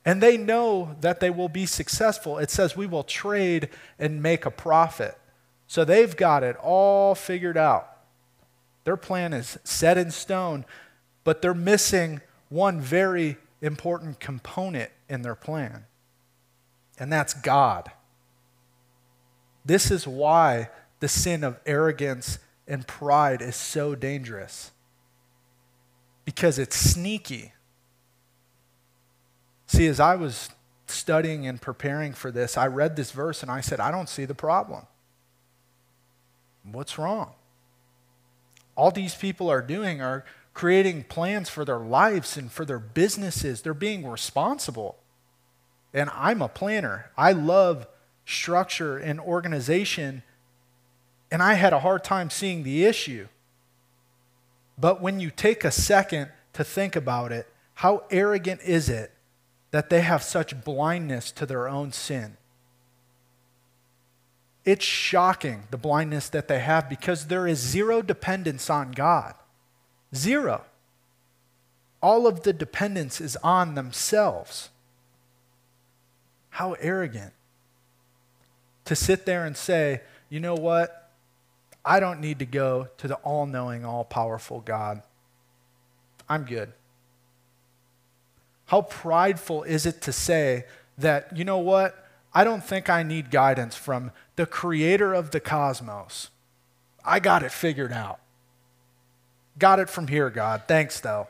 and 0.05 0.23
they 0.23 0.37
know 0.37 0.97
that 1.01 1.21
they 1.21 1.31
will 1.31 1.49
be 1.49 1.67
successful. 1.67 2.39
It 2.39 2.51
says 2.51 2.77
we 2.77 2.87
will 2.87 3.05
trade 3.05 3.71
and 3.99 4.23
make 4.23 4.45
a 4.45 4.51
profit. 4.51 5.19
So 5.67 5.85
they've 5.85 6.15
got 6.15 6.43
it 6.43 6.57
all 6.57 7.15
figured 7.15 7.57
out. 7.57 7.91
Their 8.85 8.99
plan 8.99 9.33
is 9.33 9.59
set 9.65 9.97
in 9.97 10.11
stone, 10.11 10.67
but 11.25 11.41
they're 11.41 11.55
missing 11.55 12.21
one 12.51 12.81
very 12.81 13.39
important 13.63 14.21
component 14.21 14.91
in 15.09 15.23
their 15.23 15.35
plan, 15.35 15.87
and 16.99 17.11
that's 17.11 17.33
God. 17.33 17.91
This 19.65 19.91
is 19.91 20.07
why 20.07 20.69
the 21.01 21.09
sin 21.09 21.43
of 21.43 21.59
arrogance 21.65 22.39
and 22.69 22.87
pride 22.87 23.41
is 23.41 23.57
so 23.57 23.95
dangerous 23.95 24.71
because 26.25 26.59
it's 26.59 26.77
sneaky. 26.77 27.53
See, 29.75 29.89
as 29.89 29.99
I 29.99 30.15
was 30.15 30.51
studying 30.87 31.49
and 31.49 31.61
preparing 31.61 32.13
for 32.13 32.31
this, 32.31 32.57
I 32.57 32.69
read 32.69 32.95
this 32.95 33.11
verse 33.11 33.43
and 33.43 33.51
I 33.51 33.61
said, 33.61 33.81
I 33.81 33.91
don't 33.91 34.09
see 34.09 34.25
the 34.25 34.33
problem. 34.33 34.87
What's 36.63 36.97
wrong? 36.97 37.33
All 38.77 38.93
these 38.93 39.17
people 39.17 39.51
are 39.51 39.61
doing 39.61 40.01
are 40.01 40.25
creating 40.53 41.07
plans 41.09 41.49
for 41.49 41.65
their 41.65 41.81
lives 41.81 42.37
and 42.37 42.53
for 42.53 42.65
their 42.65 42.79
businesses. 42.79 43.63
They're 43.63 43.75
being 43.75 44.07
responsible. 44.07 44.97
And 45.93 46.09
I'm 46.15 46.41
a 46.41 46.49
planner. 46.49 47.11
I 47.17 47.33
love 47.33 47.89
structure 48.25 48.97
and 48.97 49.19
organization. 49.19 50.23
And 51.33 51.43
I 51.43 51.55
had 51.55 51.73
a 51.73 51.81
hard 51.81 52.05
time 52.05 52.31
seeing 52.31 52.63
the 52.63 52.85
issue. 52.85 53.27
But 54.79 55.03
when 55.03 55.19
you 55.19 55.33
take 55.33 55.65
a 55.65 55.73
second 55.73 56.31
to 56.53 56.63
think 56.63 56.95
about 56.95 57.33
it, 57.33 57.49
how 57.75 58.05
arrogant 58.13 58.61
is 58.63 58.89
it 58.89 59.11
that 59.75 59.91
they 59.91 60.03
have 60.03 60.23
such 60.23 60.63
blindness 60.63 61.33
to 61.33 61.45
their 61.45 61.67
own 61.67 61.91
sin. 61.91 62.37
It's 64.65 64.85
shocking 64.85 65.65
the 65.73 65.77
blindness 65.77 66.29
that 66.29 66.47
they 66.47 66.61
have 66.61 66.89
because 66.89 67.27
there 67.27 67.49
is 67.49 67.59
zero 67.59 68.01
dependence 68.01 68.71
on 68.71 68.93
God. 68.93 69.35
Zero. 70.15 70.65
All 72.01 72.29
of 72.29 72.45
the 72.45 72.53
dependence 72.53 73.21
is 73.21 73.35
on 73.43 73.75
themselves. 73.75 74.71
How 76.51 76.75
arrogant 76.75 77.33
to 78.85 78.95
sit 78.95 79.27
there 79.27 79.45
and 79.45 79.57
say, 79.57 80.03
you 80.29 80.39
know 80.39 80.55
what? 80.55 81.11
I 81.85 81.99
don't 81.99 82.21
need 82.21 82.39
to 82.39 82.47
go 82.47 82.91
to 82.99 83.09
the 83.09 83.17
all 83.17 83.45
knowing, 83.45 83.85
all 83.85 84.05
powerful 84.05 84.61
God. 84.61 85.03
I'm 86.29 86.45
good. 86.45 86.73
How 88.67 88.83
prideful 88.83 89.63
is 89.65 89.87
it 89.87 90.01
to 90.03 90.13
say 90.13 90.65
that, 90.99 91.37
you 91.37 91.45
know 91.45 91.59
what? 91.59 92.07
I 92.33 92.45
don't 92.45 92.65
think 92.65 92.91
I 92.91 93.03
need 93.03 93.31
guidance 93.31 93.77
from 93.77 94.11
the 94.37 94.47
creator 94.47 95.15
of 95.15 95.31
the 95.31 95.41
cosmos. 95.41 96.31
I 97.05 97.21
got 97.21 97.43
it 97.43 97.53
figured 97.53 97.93
out. 97.93 98.19
Got 99.59 99.79
it 99.79 99.89
from 99.89 100.09
here, 100.09 100.31
God. 100.31 100.63
Thanks, 100.67 101.01
though. 101.01 101.29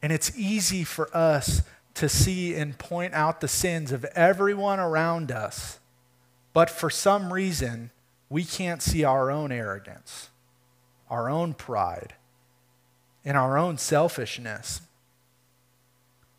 And 0.00 0.12
it's 0.12 0.36
easy 0.38 0.84
for 0.84 1.14
us 1.14 1.62
to 1.94 2.08
see 2.08 2.54
and 2.54 2.78
point 2.78 3.14
out 3.14 3.40
the 3.40 3.48
sins 3.48 3.90
of 3.90 4.04
everyone 4.14 4.78
around 4.78 5.32
us. 5.32 5.78
But 6.52 6.70
for 6.70 6.88
some 6.88 7.32
reason, 7.32 7.90
we 8.28 8.44
can't 8.44 8.82
see 8.82 9.04
our 9.04 9.30
own 9.30 9.52
arrogance, 9.52 10.30
our 11.10 11.28
own 11.28 11.54
pride, 11.54 12.14
in 13.26 13.34
our 13.34 13.58
own 13.58 13.76
selfishness. 13.76 14.80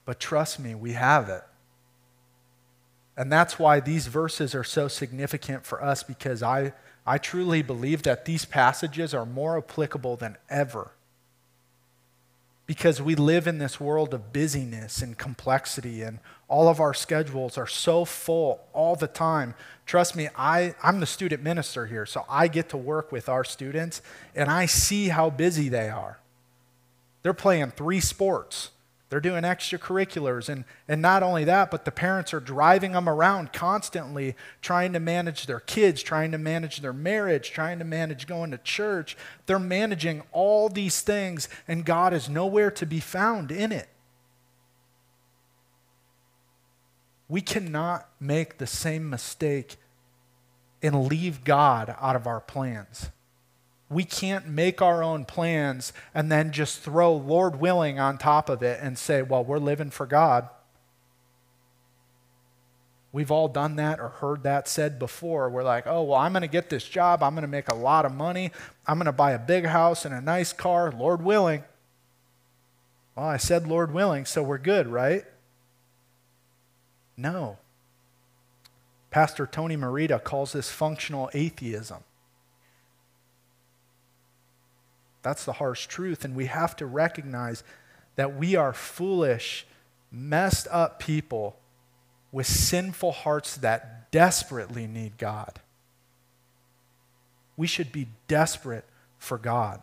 But 0.05 0.21
trust 0.21 0.57
me, 0.57 0.73
we 0.73 0.93
have 0.93 1.27
it. 1.27 1.43
And 3.17 3.29
that's 3.29 3.59
why 3.59 3.81
these 3.81 4.07
verses 4.07 4.55
are 4.55 4.63
so 4.63 4.87
significant 4.87 5.65
for 5.65 5.83
us 5.83 6.01
because 6.01 6.41
I, 6.41 6.71
I 7.05 7.17
truly 7.17 7.61
believe 7.61 8.03
that 8.03 8.23
these 8.23 8.45
passages 8.45 9.13
are 9.13 9.25
more 9.25 9.57
applicable 9.57 10.15
than 10.15 10.37
ever. 10.49 10.91
Because 12.67 13.01
we 13.01 13.15
live 13.15 13.47
in 13.47 13.57
this 13.57 13.81
world 13.81 14.13
of 14.13 14.31
busyness 14.31 15.01
and 15.01 15.17
complexity, 15.17 16.01
and 16.01 16.19
all 16.47 16.67
of 16.67 16.79
our 16.79 16.93
schedules 16.93 17.57
are 17.57 17.67
so 17.67 18.05
full 18.05 18.61
all 18.71 18.95
the 18.95 19.07
time. 19.07 19.55
Trust 19.85 20.15
me, 20.15 20.29
I, 20.37 20.75
I'm 20.83 20.99
the 20.99 21.05
student 21.05 21.43
minister 21.43 21.85
here, 21.85 22.05
so 22.05 22.25
I 22.29 22.47
get 22.47 22.69
to 22.69 22.77
work 22.77 23.11
with 23.11 23.29
our 23.29 23.43
students, 23.43 24.01
and 24.35 24.49
I 24.49 24.65
see 24.65 25.07
how 25.07 25.29
busy 25.29 25.69
they 25.69 25.89
are. 25.89 26.19
They're 27.23 27.33
playing 27.33 27.71
three 27.71 27.99
sports 27.99 28.71
They're 29.09 29.21
doing 29.21 29.43
extracurriculars. 29.43 30.49
And, 30.49 30.65
and 30.87 31.01
not 31.01 31.23
only 31.23 31.45
that, 31.45 31.71
but 31.71 31.85
the 31.85 31.91
parents 31.91 32.33
are 32.33 32.39
driving 32.39 32.91
them 32.91 33.07
around 33.07 33.53
constantly, 33.53 34.35
trying 34.61 34.91
to 34.93 34.99
manage 34.99 35.45
their 35.45 35.61
kids, 35.61 36.03
trying 36.03 36.31
to 36.31 36.37
manage 36.37 36.81
their 36.81 36.93
marriage, 36.93 37.51
trying 37.51 37.79
to 37.79 37.85
manage 37.85 38.27
going 38.27 38.51
to 38.51 38.57
church. 38.57 39.15
They're 39.45 39.59
managing 39.59 40.23
all 40.31 40.67
these 40.67 41.01
things, 41.01 41.47
and 41.67 41.85
God 41.85 42.13
is 42.13 42.27
nowhere 42.27 42.71
to 42.71 42.85
be 42.85 42.99
found 42.99 43.51
in 43.51 43.71
it. 43.71 43.87
We 47.29 47.41
cannot 47.41 48.09
make 48.19 48.57
the 48.57 48.67
same 48.67 49.09
mistake 49.09 49.77
and 50.81 51.07
leave 51.07 51.43
God 51.43 51.95
out 51.99 52.15
of 52.15 52.27
our 52.27 52.39
plans. 52.39 53.09
We 53.89 54.03
can't 54.03 54.47
make 54.47 54.81
our 54.81 55.01
own 55.01 55.25
plans 55.25 55.93
and 56.13 56.31
then 56.31 56.51
just 56.51 56.79
throw 56.79 57.15
Lord 57.15 57.59
willing 57.59 57.99
on 57.99 58.17
top 58.17 58.49
of 58.49 58.61
it 58.61 58.79
and 58.81 58.97
say, 58.97 59.21
well, 59.21 59.43
we're 59.43 59.59
living 59.59 59.91
for 59.91 60.05
God. 60.05 60.49
We've 63.13 63.31
all 63.31 63.47
done 63.47 63.77
that 63.77 63.99
or 63.99 64.09
heard 64.09 64.43
that 64.43 64.67
said 64.67 64.99
before. 64.99 65.49
We're 65.49 65.63
like, 65.63 65.87
oh, 65.87 66.03
well, 66.03 66.19
I'm 66.19 66.33
going 66.33 66.41
to 66.41 66.47
get 66.47 66.69
this 66.69 66.83
job. 66.83 67.23
I'm 67.23 67.33
going 67.33 67.43
to 67.43 67.47
make 67.47 67.69
a 67.69 67.75
lot 67.75 68.05
of 68.05 68.13
money. 68.13 68.51
I'm 68.85 68.97
going 68.97 69.05
to 69.05 69.13
buy 69.13 69.31
a 69.31 69.39
big 69.39 69.65
house 69.65 70.03
and 70.03 70.13
a 70.13 70.21
nice 70.21 70.51
car, 70.51 70.91
Lord 70.91 71.23
willing. 71.23 71.63
Well, 73.15 73.25
I 73.25 73.37
said 73.37 73.67
Lord 73.67 73.93
willing, 73.93 74.25
so 74.25 74.43
we're 74.43 74.59
good, 74.59 74.87
right? 74.87 75.25
No. 77.15 77.57
Pastor 79.09 79.47
Tony 79.47 79.75
Merida 79.75 80.19
calls 80.19 80.51
this 80.51 80.69
functional 80.69 81.31
atheism. 81.33 82.03
That's 85.27 85.43
the 85.43 85.53
harsh 85.53 85.87
truth. 85.87 86.23
And 86.23 86.37
we 86.37 86.45
have 86.45 86.73
to 86.77 86.85
recognize 86.85 87.61
that 88.15 88.37
we 88.37 88.55
are 88.55 88.71
foolish, 88.71 89.67
messed 90.09 90.69
up 90.71 90.99
people 90.99 91.57
with 92.31 92.47
sinful 92.47 93.11
hearts 93.11 93.57
that 93.57 94.09
desperately 94.09 94.87
need 94.87 95.17
God. 95.17 95.59
We 97.57 97.67
should 97.67 97.91
be 97.91 98.07
desperate 98.29 98.85
for 99.17 99.37
God. 99.37 99.81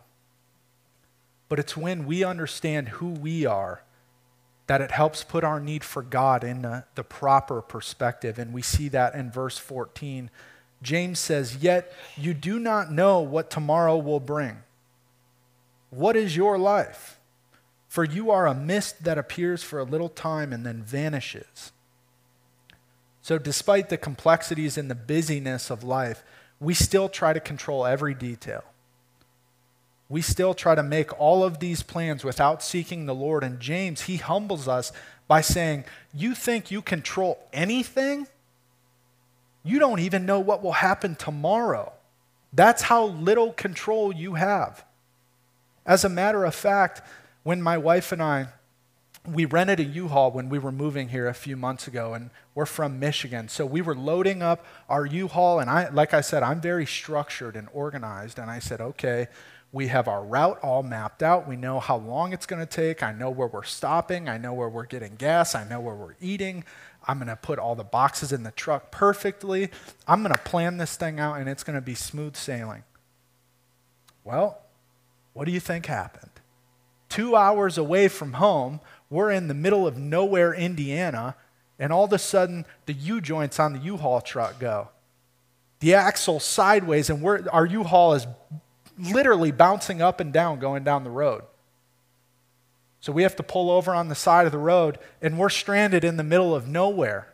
But 1.51 1.59
it's 1.59 1.77
when 1.77 2.07
we 2.07 2.25
understand 2.25 2.89
who 2.89 3.09
we 3.09 3.45
are 3.45 3.83
that 4.67 4.81
it 4.81 4.93
helps 4.93 5.23
put 5.23 5.45
our 5.45 5.61
need 5.61 5.85
for 5.85 6.01
God 6.01 6.43
in 6.43 6.63
the, 6.63 6.85
the 6.95 7.05
proper 7.05 7.61
perspective. 7.61 8.39
And 8.39 8.55
we 8.55 8.63
see 8.63 8.89
that 8.89 9.15
in 9.15 9.31
verse 9.31 9.59
14. 9.59 10.31
James 10.81 11.19
says, 11.19 11.57
Yet 11.57 11.93
you 12.17 12.33
do 12.33 12.59
not 12.59 12.91
know 12.91 13.21
what 13.21 13.51
tomorrow 13.51 13.99
will 13.99 14.21
bring. 14.21 14.57
What 15.95 16.17
is 16.17 16.37
your 16.37 16.59
life? 16.59 17.21
For 17.89 18.05
you 18.05 18.31
are 18.31 18.47
a 18.49 18.55
mist 18.55 19.05
that 19.05 19.19
appears 19.19 19.63
for 19.63 19.79
a 19.79 19.85
little 19.85 20.09
time 20.09 20.53
and 20.53 20.67
then 20.67 20.83
vanishes. 20.83 21.71
So, 23.23 23.39
despite 23.39 23.89
the 23.89 23.97
complexities 23.97 24.77
and 24.77 24.91
the 24.91 24.97
busyness 24.97 25.71
of 25.71 25.85
life, 25.85 26.25
we 26.59 26.75
still 26.75 27.09
try 27.09 27.33
to 27.33 27.41
control 27.41 27.87
every 27.87 28.13
detail. 28.13 28.65
We 30.09 30.21
still 30.21 30.53
try 30.53 30.75
to 30.75 30.83
make 30.83 31.19
all 31.19 31.45
of 31.45 31.61
these 31.61 31.83
plans 31.83 32.25
without 32.25 32.63
seeking 32.63 33.07
the 33.07 33.15
Lord. 33.15 33.45
And 33.45 33.61
James, 33.61 34.03
he 34.03 34.17
humbles 34.17 34.67
us 34.67 34.93
by 35.29 35.41
saying, 35.41 35.85
You 36.13 36.35
think 36.35 36.71
you 36.71 36.83
control 36.83 37.39
anything? 37.53 38.27
You 39.63 39.79
don't 39.79 40.01
even 40.01 40.27
know 40.27 40.41
what 40.41 40.63
will 40.63 40.73
happen 40.73 41.15
tomorrow. 41.15 41.93
That's 42.53 42.83
how 42.83 43.07
little 43.07 43.53
control 43.53 44.13
you 44.13 44.35
have. 44.35 44.85
As 45.87 46.05
a 46.05 46.09
matter 46.09 46.45
of 46.45 46.55
fact, 46.55 47.03
when 47.43 47.61
my 47.61 47.76
wife 47.76 48.12
and 48.12 48.23
I, 48.23 48.49
we 49.26 49.47
rented 49.47 49.81
a 49.81 49.85
U-Haul 49.85 50.33
when 50.33 50.49
we 50.50 50.59
were 50.59 50.73
moving 50.73 51.09
here 51.09 51.29
a 51.29 51.35
few 51.35 51.57
months 51.57 51.87
ago, 51.87 52.12
and 52.12 52.31
we're 52.55 52.67
from 52.67 52.99
Michigan. 52.99 53.49
So 53.49 53.64
we 53.64 53.81
were 53.81 53.95
loading 53.95 54.43
up 54.43 54.67
our 54.88 55.07
U-Haul, 55.07 55.61
and 55.61 55.71
I, 55.71 55.88
like 55.88 56.12
I 56.12 56.21
said, 56.21 56.43
I'm 56.43 56.61
very 56.61 56.85
structured 56.85 57.57
and 57.57 57.69
organized. 57.73 58.38
And 58.38 58.50
I 58.50 58.59
said, 58.59 58.81
okay, 58.81 59.29
we 59.73 59.88
have 59.88 60.09
our 60.09 60.23
route 60.23 60.59
all 60.62 60.83
mapped 60.83 61.23
out. 61.23 61.49
We 61.49 61.57
know 61.57 61.81
how 61.81 61.97
long 61.97 62.33
it's 62.33 62.47
going 62.47 62.61
to 62.61 62.67
take. 62.67 63.03
I 63.03 63.12
know 63.12 63.31
where 63.31 63.49
we're 63.49 63.64
stopping. 63.64 64.29
I 64.29 64.37
know 64.37 64.53
where 64.53 64.69
we're 64.69 64.87
getting 64.87 65.17
gas. 65.17 65.55
I 65.55 65.67
know 65.67 65.81
where 65.81 65.95
we're 65.95 66.17
eating. 66.21 66.64
I'm 67.07 67.19
going 67.19 67.29
to 67.29 67.37
put 67.37 67.59
all 67.59 67.75
the 67.75 67.83
boxes 67.85 68.31
in 68.33 68.43
the 68.43 68.50
truck 68.50 68.91
perfectly. 68.91 69.71
I'm 70.07 70.23
going 70.23 70.35
to 70.35 70.43
plan 70.43 70.76
this 70.76 70.97
thing 70.97 71.19
out, 71.19 71.38
and 71.38 71.49
it's 71.49 71.64
going 71.64 71.76
to 71.76 71.83
be 71.83 71.95
smooth 71.95 72.37
sailing. 72.37 72.85
Well, 74.23 74.61
what 75.35 75.45
do 75.45 75.53
you 75.53 75.61
think 75.61 75.87
happened? 75.87 76.31
Two 77.09 77.37
hours 77.37 77.76
away 77.76 78.08
from 78.08 78.35
home, 78.35 78.80
we're 79.11 79.30
in 79.30 79.49
the 79.49 79.54
middle 79.54 79.87
of 79.87 79.99
nowhere, 79.99 80.54
Indiana, 80.54 81.37
and 81.78 81.93
all 81.93 82.04
of 82.04 82.13
a 82.13 82.19
sudden 82.19 82.65
the 82.87 82.93
U 82.93 83.21
joints 83.21 83.61
on 83.61 83.73
the 83.73 83.78
U 83.80 83.97
Haul 83.99 84.21
truck 84.21 84.58
go. 84.58 84.89
The 85.80 85.95
axle 85.95 86.41
sideways, 86.41 87.11
and 87.11 87.25
our 87.52 87.67
U 87.67 87.85
Haul 87.85 88.15
is 88.15 88.26
literally 88.99 89.52
bouncing 89.52 90.00
up 90.00 90.21
and 90.21 90.32
down 90.32 90.58
going 90.58 90.85
down 90.85 91.04
the 91.04 91.11
road. 91.11 91.43
So 93.00 93.13
we 93.13 93.23
have 93.23 93.37
to 93.37 93.43
pull 93.43 93.71
over 93.71 93.95
on 93.95 94.08
the 94.08 94.15
side 94.15 94.47
of 94.47 94.52
the 94.52 94.58
road, 94.58 94.99
and 95.21 95.39
we're 95.39 95.50
stranded 95.50 96.04
in 96.04 96.17
the 96.17 96.23
middle 96.23 96.54
of 96.54 96.69
nowhere. 96.69 97.28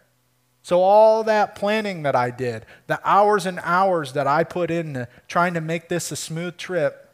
So, 0.63 0.81
all 0.83 1.25
that 1.25 1.55
planning 1.55 2.03
that 2.03 2.15
I 2.15 2.31
did, 2.31 2.67
the 2.87 3.01
hours 3.03 3.47
and 3.47 3.59
hours 3.63 4.13
that 4.13 4.27
I 4.27 4.45
put 4.45 4.71
into 4.71 5.09
trying 5.27 5.55
to 5.55 5.61
make 5.61 5.89
this 5.89 6.13
a 6.13 6.17
smooth 6.17 6.57
trip, 6.57 7.10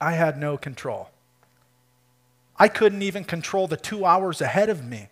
I 0.00 0.12
had 0.12 0.38
no 0.38 0.56
control. 0.56 1.10
I 2.58 2.68
couldn't 2.68 3.02
even 3.02 3.24
control 3.24 3.66
the 3.66 3.76
two 3.76 4.04
hours 4.04 4.40
ahead 4.40 4.68
of 4.68 4.84
me. 4.84 5.08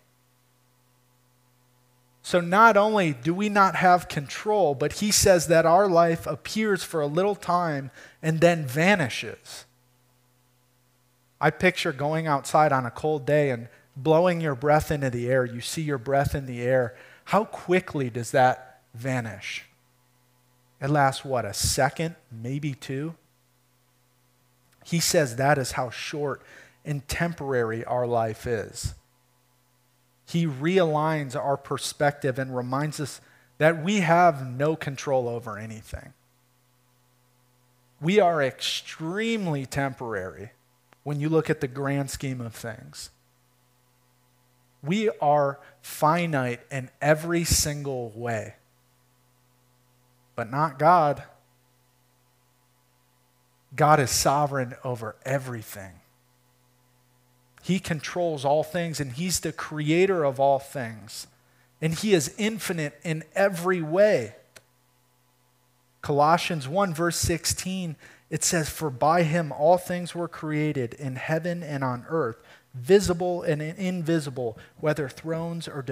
So, 2.21 2.41
not 2.41 2.75
only 2.75 3.13
do 3.13 3.33
we 3.33 3.47
not 3.47 3.77
have 3.77 4.09
control, 4.09 4.75
but 4.75 4.93
he 4.93 5.11
says 5.11 5.47
that 5.47 5.65
our 5.65 5.87
life 5.87 6.27
appears 6.27 6.83
for 6.83 6.99
a 6.99 7.07
little 7.07 7.35
time 7.35 7.89
and 8.21 8.41
then 8.41 8.65
vanishes. 8.65 9.63
I 11.39 11.51
picture 11.51 11.93
going 11.93 12.27
outside 12.27 12.73
on 12.73 12.85
a 12.85 12.91
cold 12.91 13.25
day 13.25 13.51
and 13.51 13.69
blowing 13.95 14.41
your 14.41 14.55
breath 14.55 14.91
into 14.91 15.09
the 15.09 15.29
air. 15.29 15.45
You 15.45 15.61
see 15.61 15.83
your 15.83 15.97
breath 15.97 16.35
in 16.35 16.47
the 16.47 16.61
air. 16.61 16.97
How 17.25 17.45
quickly 17.45 18.09
does 18.09 18.31
that 18.31 18.81
vanish? 18.93 19.63
It 20.81 20.89
lasts, 20.89 21.23
what, 21.23 21.45
a 21.45 21.53
second, 21.53 22.15
maybe 22.31 22.73
two? 22.73 23.15
He 24.87 25.01
says 25.01 25.35
that 25.35 25.57
is 25.57 25.73
how 25.73 25.89
short 25.89 26.41
and 26.85 27.05
temporary 27.09 27.83
our 27.83 28.07
life 28.07 28.47
is. 28.47 28.95
He 30.25 30.47
realigns 30.47 31.35
our 31.35 31.57
perspective 31.57 32.39
and 32.39 32.55
reminds 32.55 33.01
us 33.01 33.19
that 33.57 33.83
we 33.83 33.99
have 33.99 34.47
no 34.47 34.77
control 34.77 35.27
over 35.27 35.57
anything. 35.57 36.13
We 37.99 38.21
are 38.21 38.41
extremely 38.41 39.65
temporary 39.65 40.51
when 41.03 41.19
you 41.19 41.27
look 41.27 41.49
at 41.49 41.59
the 41.59 41.67
grand 41.67 42.09
scheme 42.09 42.39
of 42.39 42.55
things. 42.55 43.09
We 44.81 45.09
are 45.19 45.59
finite 45.81 46.61
in 46.71 46.91
every 47.01 47.43
single 47.43 48.13
way, 48.15 48.55
but 50.37 50.49
not 50.49 50.79
God. 50.79 51.23
God 53.77 53.99
is 53.99 54.11
sovereign 54.11 54.75
over 54.83 55.15
everything. 55.23 55.93
He 57.61 57.79
controls 57.79 58.43
all 58.43 58.63
things, 58.63 58.99
and 58.99 59.13
He's 59.13 59.39
the 59.39 59.53
creator 59.53 60.23
of 60.25 60.39
all 60.39 60.59
things. 60.59 61.27
And 61.79 61.93
He 61.93 62.13
is 62.13 62.33
infinite 62.37 62.99
in 63.03 63.23
every 63.35 63.81
way. 63.81 64.35
Colossians 66.01 66.67
1, 66.67 66.93
verse 66.93 67.17
16, 67.17 67.95
it 68.29 68.43
says, 68.43 68.69
For 68.69 68.89
by 68.89 69.23
Him 69.23 69.51
all 69.51 69.77
things 69.77 70.15
were 70.15 70.27
created 70.27 70.93
in 70.95 71.15
heaven 71.15 71.61
and 71.61 71.83
on 71.83 72.05
earth, 72.09 72.37
visible 72.73 73.43
and 73.43 73.61
invisible, 73.61 74.57
whether 74.79 75.07
thrones 75.07 75.67
or 75.67 75.85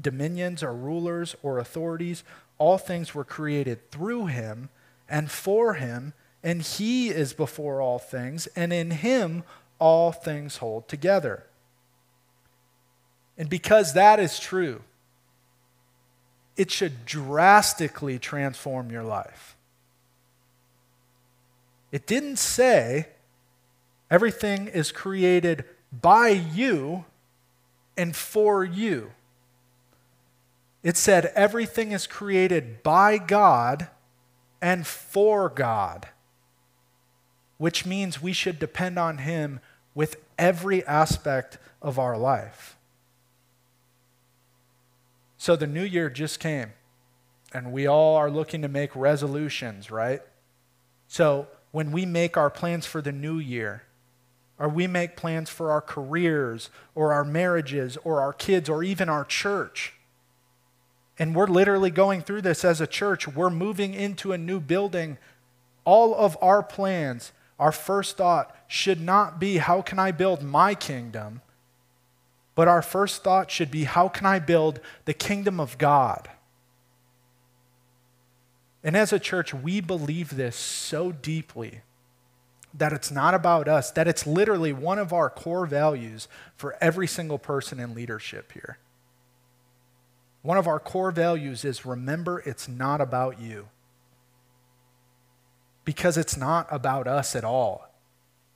dominions 0.00 0.62
or 0.62 0.74
rulers 0.74 1.34
or 1.42 1.58
authorities, 1.58 2.22
all 2.58 2.78
things 2.78 3.14
were 3.14 3.24
created 3.24 3.90
through 3.90 4.26
Him 4.26 4.68
and 5.08 5.30
for 5.30 5.74
Him 5.74 6.12
and 6.46 6.62
he 6.62 7.08
is 7.08 7.32
before 7.32 7.82
all 7.82 7.98
things, 7.98 8.46
and 8.54 8.72
in 8.72 8.92
him 8.92 9.42
all 9.80 10.12
things 10.12 10.58
hold 10.58 10.86
together. 10.86 11.44
And 13.36 13.50
because 13.50 13.94
that 13.94 14.20
is 14.20 14.38
true, 14.38 14.82
it 16.56 16.70
should 16.70 17.04
drastically 17.04 18.20
transform 18.20 18.92
your 18.92 19.02
life. 19.02 19.56
It 21.90 22.06
didn't 22.06 22.36
say 22.36 23.08
everything 24.08 24.68
is 24.68 24.92
created 24.92 25.64
by 25.90 26.28
you 26.28 27.06
and 27.96 28.14
for 28.14 28.64
you. 28.64 29.10
It 30.84 30.96
said 30.96 31.32
everything 31.34 31.90
is 31.90 32.06
created 32.06 32.84
by 32.84 33.18
God 33.18 33.88
and 34.62 34.86
for 34.86 35.48
God 35.48 36.06
which 37.58 37.86
means 37.86 38.22
we 38.22 38.32
should 38.32 38.58
depend 38.58 38.98
on 38.98 39.18
Him 39.18 39.60
with 39.94 40.16
every 40.38 40.84
aspect 40.86 41.58
of 41.80 41.98
our 41.98 42.16
life. 42.16 42.76
So 45.38 45.56
the 45.56 45.66
new 45.66 45.84
year 45.84 46.10
just 46.10 46.40
came, 46.40 46.72
and 47.52 47.72
we 47.72 47.86
all 47.86 48.16
are 48.16 48.30
looking 48.30 48.62
to 48.62 48.68
make 48.68 48.94
resolutions, 48.96 49.90
right? 49.90 50.20
So 51.08 51.48
when 51.72 51.92
we 51.92 52.04
make 52.06 52.36
our 52.36 52.50
plans 52.50 52.86
for 52.86 53.00
the 53.00 53.12
new 53.12 53.38
year, 53.38 53.84
or 54.58 54.68
we 54.68 54.86
make 54.86 55.16
plans 55.16 55.50
for 55.50 55.70
our 55.70 55.82
careers, 55.82 56.70
or 56.94 57.12
our 57.12 57.24
marriages, 57.24 57.96
or 58.04 58.20
our 58.20 58.32
kids, 58.32 58.68
or 58.68 58.82
even 58.82 59.08
our 59.08 59.24
church, 59.24 59.92
and 61.18 61.34
we're 61.34 61.46
literally 61.46 61.90
going 61.90 62.22
through 62.22 62.42
this 62.42 62.64
as 62.64 62.80
a 62.80 62.86
church, 62.86 63.26
we're 63.28 63.50
moving 63.50 63.94
into 63.94 64.32
a 64.32 64.38
new 64.38 64.60
building. 64.60 65.18
All 65.84 66.14
of 66.14 66.36
our 66.42 66.62
plans, 66.62 67.32
our 67.58 67.72
first 67.72 68.16
thought 68.16 68.54
should 68.66 69.00
not 69.00 69.38
be, 69.38 69.56
how 69.56 69.82
can 69.82 69.98
I 69.98 70.10
build 70.12 70.42
my 70.42 70.74
kingdom? 70.74 71.40
But 72.54 72.68
our 72.68 72.82
first 72.82 73.22
thought 73.22 73.50
should 73.50 73.70
be, 73.70 73.84
how 73.84 74.08
can 74.08 74.26
I 74.26 74.38
build 74.38 74.80
the 75.04 75.14
kingdom 75.14 75.60
of 75.60 75.78
God? 75.78 76.28
And 78.82 78.96
as 78.96 79.12
a 79.12 79.18
church, 79.18 79.52
we 79.52 79.80
believe 79.80 80.36
this 80.36 80.56
so 80.56 81.12
deeply 81.12 81.80
that 82.72 82.92
it's 82.92 83.10
not 83.10 83.34
about 83.34 83.68
us, 83.68 83.90
that 83.92 84.06
it's 84.06 84.26
literally 84.26 84.72
one 84.72 84.98
of 84.98 85.12
our 85.12 85.30
core 85.30 85.66
values 85.66 86.28
for 86.56 86.76
every 86.80 87.06
single 87.06 87.38
person 87.38 87.80
in 87.80 87.94
leadership 87.94 88.52
here. 88.52 88.78
One 90.42 90.58
of 90.58 90.68
our 90.68 90.78
core 90.78 91.10
values 91.10 91.64
is 91.64 91.84
remember 91.84 92.40
it's 92.46 92.68
not 92.68 93.00
about 93.00 93.40
you. 93.40 93.68
Because 95.86 96.18
it's 96.18 96.36
not 96.36 96.66
about 96.70 97.08
us 97.08 97.34
at 97.34 97.44
all. 97.44 97.88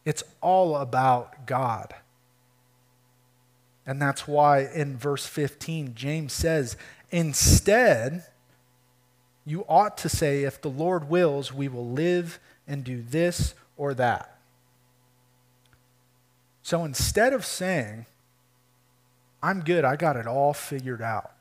It's 0.04 0.22
all 0.42 0.76
about 0.76 1.46
God. 1.46 1.94
And 3.86 4.02
that's 4.02 4.28
why 4.28 4.66
in 4.66 4.98
verse 4.98 5.24
15, 5.24 5.94
James 5.94 6.34
says, 6.34 6.76
instead, 7.10 8.24
you 9.46 9.64
ought 9.68 9.96
to 9.98 10.08
say, 10.08 10.44
if 10.44 10.60
the 10.60 10.68
Lord 10.68 11.08
wills, 11.08 11.52
we 11.52 11.68
will 11.68 11.88
live 11.88 12.38
and 12.68 12.84
do 12.84 13.02
this 13.02 13.54
or 13.76 13.94
that. 13.94 14.36
So 16.62 16.84
instead 16.84 17.32
of 17.32 17.46
saying, 17.46 18.06
I'm 19.42 19.60
good, 19.60 19.84
I 19.84 19.96
got 19.96 20.16
it 20.16 20.26
all 20.26 20.52
figured 20.52 21.00
out, 21.00 21.32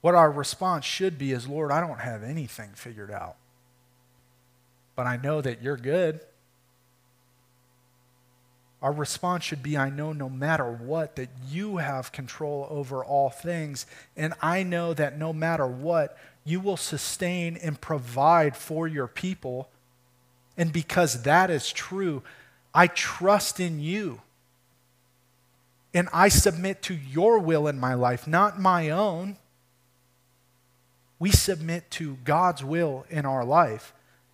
what 0.00 0.14
our 0.14 0.30
response 0.30 0.84
should 0.84 1.18
be 1.18 1.30
is, 1.30 1.46
Lord, 1.46 1.70
I 1.70 1.80
don't 1.80 2.00
have 2.00 2.24
anything 2.24 2.70
figured 2.74 3.10
out, 3.10 3.36
but 4.94 5.06
I 5.06 5.16
know 5.16 5.40
that 5.40 5.62
you're 5.62 5.76
good. 5.76 6.20
Our 8.82 8.92
response 8.92 9.44
should 9.44 9.62
be 9.62 9.76
I 9.76 9.90
know 9.90 10.12
no 10.12 10.28
matter 10.28 10.70
what 10.70 11.14
that 11.16 11.30
you 11.48 11.76
have 11.76 12.10
control 12.10 12.66
over 12.68 13.04
all 13.04 13.30
things. 13.30 13.86
And 14.16 14.34
I 14.42 14.64
know 14.64 14.92
that 14.92 15.16
no 15.16 15.32
matter 15.32 15.66
what, 15.66 16.18
you 16.44 16.58
will 16.58 16.76
sustain 16.76 17.56
and 17.56 17.80
provide 17.80 18.56
for 18.56 18.88
your 18.88 19.06
people. 19.06 19.68
And 20.56 20.72
because 20.72 21.22
that 21.22 21.48
is 21.48 21.70
true, 21.72 22.24
I 22.74 22.88
trust 22.88 23.60
in 23.60 23.78
you. 23.78 24.20
And 25.94 26.08
I 26.12 26.28
submit 26.28 26.82
to 26.82 26.94
your 26.94 27.38
will 27.38 27.68
in 27.68 27.78
my 27.78 27.94
life, 27.94 28.26
not 28.26 28.58
my 28.58 28.90
own. 28.90 29.36
We 31.20 31.30
submit 31.30 31.88
to 31.92 32.16
God's 32.24 32.64
will 32.64 33.06
in 33.08 33.26
our 33.26 33.44
life. 33.44 33.92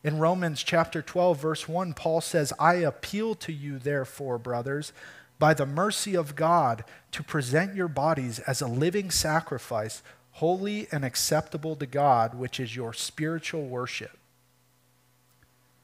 In 0.09 0.19
Romans 0.19 0.63
chapter 0.63 1.03
12, 1.03 1.39
verse 1.39 1.69
1, 1.69 1.93
Paul 1.93 2.23
says, 2.23 2.55
I 2.59 2.77
appeal 2.77 3.35
to 3.35 3.53
you, 3.53 3.79
therefore, 3.79 4.39
brothers, 4.39 4.95
by 5.39 5.53
the 5.53 5.67
mercy 5.67 6.17
of 6.17 6.35
God, 6.35 6.83
to 7.13 7.23
present 7.23 7.75
your 7.75 7.89
bodies 7.89 8.39
as 8.39 8.63
a 8.63 8.67
living 8.67 9.11
sacrifice, 9.11 10.03
holy 10.33 10.89
and 10.91 11.05
acceptable 11.05 11.77
to 11.77 11.85
God, 11.85 12.35
which 12.35 12.59
is 12.59 12.75
your 12.75 12.95
spiritual 12.95 13.67
worship. 13.67 14.17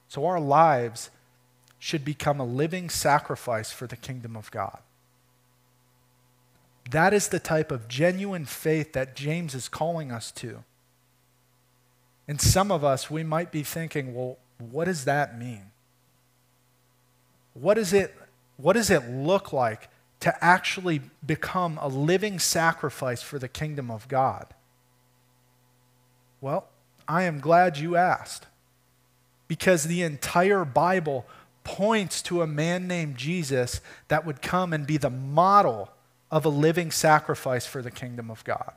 So 0.08 0.24
our 0.24 0.40
lives 0.40 1.10
should 1.78 2.02
become 2.02 2.40
a 2.40 2.46
living 2.46 2.88
sacrifice 2.88 3.72
for 3.72 3.86
the 3.86 3.94
kingdom 3.94 4.38
of 4.38 4.50
God. 4.50 4.78
That 6.90 7.12
is 7.12 7.28
the 7.28 7.38
type 7.38 7.70
of 7.70 7.88
genuine 7.88 8.46
faith 8.46 8.94
that 8.94 9.16
James 9.16 9.54
is 9.54 9.68
calling 9.68 10.10
us 10.10 10.32
to. 10.32 10.64
And 12.26 12.40
some 12.40 12.72
of 12.72 12.84
us, 12.84 13.10
we 13.10 13.22
might 13.22 13.52
be 13.52 13.62
thinking, 13.62 14.14
well, 14.14 14.38
what 14.58 14.86
does 14.86 15.04
that 15.04 15.38
mean? 15.38 15.70
What, 17.52 17.78
is 17.78 17.92
it, 17.92 18.14
what 18.56 18.72
does 18.74 18.90
it 18.90 19.08
look 19.10 19.52
like 19.52 19.88
to 20.20 20.44
actually 20.44 21.02
become 21.24 21.78
a 21.80 21.88
living 21.88 22.38
sacrifice 22.38 23.22
for 23.22 23.38
the 23.38 23.48
kingdom 23.48 23.90
of 23.90 24.08
God? 24.08 24.46
Well, 26.40 26.66
I 27.06 27.24
am 27.24 27.40
glad 27.40 27.78
you 27.78 27.96
asked 27.96 28.46
because 29.46 29.84
the 29.84 30.02
entire 30.02 30.64
Bible 30.64 31.26
points 31.62 32.22
to 32.22 32.42
a 32.42 32.46
man 32.46 32.86
named 32.86 33.16
Jesus 33.16 33.80
that 34.08 34.24
would 34.24 34.42
come 34.42 34.72
and 34.72 34.86
be 34.86 34.96
the 34.96 35.10
model 35.10 35.90
of 36.30 36.44
a 36.44 36.50
living 36.50 36.90
sacrifice 36.90 37.66
for 37.66 37.82
the 37.82 37.90
kingdom 37.90 38.30
of 38.30 38.42
God. 38.44 38.72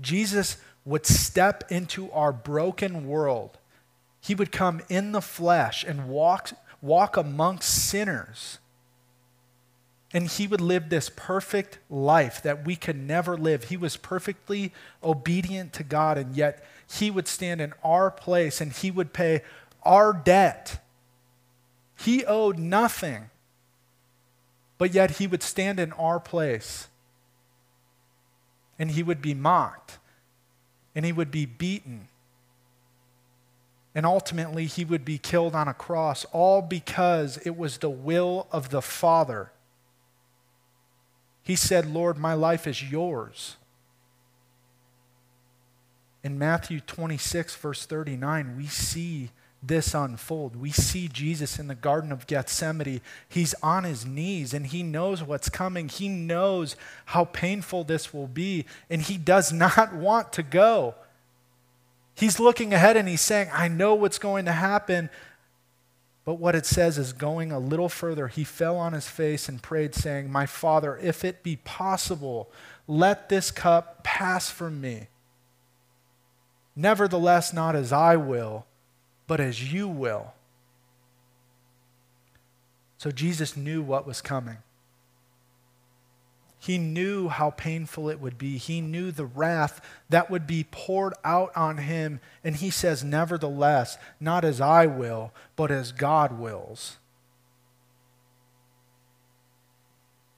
Jesus 0.00 0.58
would 0.86 1.04
step 1.04 1.64
into 1.70 2.10
our 2.12 2.32
broken 2.32 3.06
world. 3.08 3.58
He 4.20 4.34
would 4.34 4.52
come 4.52 4.80
in 4.88 5.12
the 5.12 5.20
flesh 5.20 5.84
and 5.84 6.08
walk, 6.08 6.52
walk 6.80 7.16
amongst 7.16 7.88
sinners. 7.88 8.58
And 10.14 10.28
he 10.28 10.46
would 10.46 10.60
live 10.60 10.88
this 10.88 11.10
perfect 11.14 11.80
life 11.90 12.40
that 12.42 12.64
we 12.64 12.76
could 12.76 12.96
never 12.96 13.36
live. 13.36 13.64
He 13.64 13.76
was 13.76 13.96
perfectly 13.96 14.72
obedient 15.02 15.72
to 15.74 15.82
God, 15.82 16.16
and 16.16 16.36
yet 16.36 16.64
he 16.88 17.10
would 17.10 17.26
stand 17.26 17.60
in 17.60 17.74
our 17.82 18.10
place 18.10 18.60
and 18.60 18.72
he 18.72 18.92
would 18.92 19.12
pay 19.12 19.42
our 19.82 20.12
debt. 20.12 20.82
He 21.98 22.24
owed 22.24 22.58
nothing, 22.58 23.30
but 24.78 24.94
yet 24.94 25.12
he 25.12 25.26
would 25.26 25.42
stand 25.42 25.80
in 25.80 25.92
our 25.94 26.20
place 26.20 26.86
and 28.78 28.92
he 28.92 29.02
would 29.02 29.20
be 29.22 29.34
mocked 29.34 29.98
and 30.96 31.04
he 31.04 31.12
would 31.12 31.30
be 31.30 31.44
beaten. 31.44 32.08
And 33.94 34.04
ultimately, 34.04 34.64
he 34.64 34.84
would 34.84 35.04
be 35.04 35.18
killed 35.18 35.54
on 35.54 35.68
a 35.68 35.74
cross, 35.74 36.24
all 36.32 36.62
because 36.62 37.36
it 37.44 37.56
was 37.56 37.78
the 37.78 37.90
will 37.90 38.46
of 38.50 38.70
the 38.70 38.82
Father. 38.82 39.52
He 41.42 41.54
said, 41.54 41.86
Lord, 41.86 42.18
my 42.18 42.32
life 42.32 42.66
is 42.66 42.90
yours. 42.90 43.56
In 46.24 46.38
Matthew 46.38 46.80
26, 46.80 47.54
verse 47.56 47.86
39, 47.86 48.56
we 48.56 48.66
see 48.66 49.30
this 49.62 49.94
unfold. 49.94 50.56
We 50.56 50.70
see 50.70 51.08
Jesus 51.08 51.58
in 51.58 51.68
the 51.68 51.74
Garden 51.74 52.12
of 52.12 52.26
Gethsemane. 52.26 53.00
He's 53.28 53.54
on 53.62 53.84
his 53.84 54.06
knees 54.06 54.54
and 54.54 54.66
he 54.66 54.82
knows 54.82 55.22
what's 55.22 55.48
coming. 55.48 55.88
He 55.88 56.08
knows 56.08 56.76
how 57.06 57.24
painful 57.24 57.84
this 57.84 58.12
will 58.12 58.26
be, 58.26 58.64
and 58.88 59.02
he 59.02 59.16
does 59.16 59.52
not 59.52 59.92
want 59.94 60.32
to 60.34 60.42
go. 60.42 60.94
He's 62.14 62.40
looking 62.40 62.72
ahead 62.72 62.96
and 62.96 63.08
he's 63.08 63.20
saying, 63.20 63.50
I 63.52 63.68
know 63.68 63.94
what's 63.94 64.18
going 64.18 64.46
to 64.46 64.52
happen. 64.52 65.10
But 66.24 66.34
what 66.34 66.56
it 66.56 66.66
says 66.66 66.98
is 66.98 67.12
going 67.12 67.52
a 67.52 67.58
little 67.58 67.88
further. 67.88 68.26
He 68.26 68.42
fell 68.42 68.76
on 68.76 68.94
his 68.94 69.08
face 69.08 69.48
and 69.48 69.62
prayed, 69.62 69.94
saying, 69.94 70.30
My 70.30 70.44
Father, 70.44 70.98
if 71.00 71.24
it 71.24 71.44
be 71.44 71.56
possible, 71.56 72.50
let 72.88 73.28
this 73.28 73.52
cup 73.52 74.02
pass 74.02 74.50
from 74.50 74.80
me. 74.80 75.06
Nevertheless, 76.74 77.52
not 77.52 77.76
as 77.76 77.92
I 77.92 78.16
will 78.16 78.66
but 79.26 79.40
as 79.40 79.72
you 79.72 79.88
will. 79.88 80.32
So 82.98 83.10
Jesus 83.10 83.56
knew 83.56 83.82
what 83.82 84.06
was 84.06 84.20
coming. 84.20 84.58
He 86.58 86.78
knew 86.78 87.28
how 87.28 87.50
painful 87.50 88.08
it 88.08 88.20
would 88.20 88.38
be. 88.38 88.58
He 88.58 88.80
knew 88.80 89.12
the 89.12 89.26
wrath 89.26 89.80
that 90.08 90.30
would 90.30 90.46
be 90.48 90.66
poured 90.68 91.14
out 91.22 91.56
on 91.56 91.78
him. 91.78 92.18
And 92.42 92.56
he 92.56 92.70
says, 92.70 93.04
Nevertheless, 93.04 93.98
not 94.18 94.44
as 94.44 94.60
I 94.60 94.86
will, 94.86 95.32
but 95.54 95.70
as 95.70 95.92
God 95.92 96.40
wills. 96.40 96.96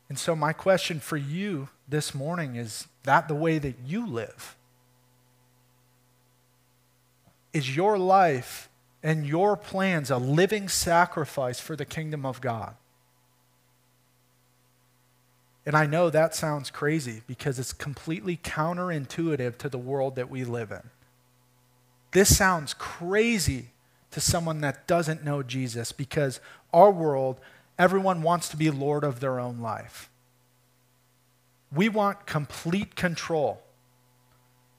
And 0.08 0.18
so, 0.18 0.36
my 0.36 0.52
question 0.52 1.00
for 1.00 1.16
you 1.16 1.68
this 1.88 2.14
morning 2.14 2.56
is 2.56 2.88
that 3.04 3.28
the 3.28 3.34
way 3.34 3.58
that 3.58 3.76
you 3.86 4.06
live? 4.06 4.56
Is 7.52 7.74
your 7.74 7.96
life 7.96 8.68
and 9.02 9.26
your 9.26 9.56
plans 9.56 10.10
a 10.10 10.18
living 10.18 10.68
sacrifice 10.68 11.60
for 11.60 11.76
the 11.76 11.84
kingdom 11.84 12.26
of 12.26 12.40
God. 12.40 12.74
And 15.64 15.76
I 15.76 15.86
know 15.86 16.08
that 16.08 16.34
sounds 16.34 16.70
crazy 16.70 17.22
because 17.26 17.58
it's 17.58 17.72
completely 17.72 18.38
counterintuitive 18.38 19.58
to 19.58 19.68
the 19.68 19.78
world 19.78 20.16
that 20.16 20.30
we 20.30 20.44
live 20.44 20.72
in. 20.72 20.90
This 22.12 22.34
sounds 22.34 22.74
crazy 22.74 23.66
to 24.10 24.20
someone 24.20 24.62
that 24.62 24.86
doesn't 24.86 25.24
know 25.24 25.42
Jesus 25.42 25.92
because 25.92 26.40
our 26.72 26.90
world, 26.90 27.38
everyone 27.78 28.22
wants 28.22 28.48
to 28.48 28.56
be 28.56 28.70
Lord 28.70 29.04
of 29.04 29.20
their 29.20 29.38
own 29.38 29.60
life. 29.60 30.08
We 31.70 31.90
want 31.90 32.24
complete 32.26 32.96
control. 32.96 33.62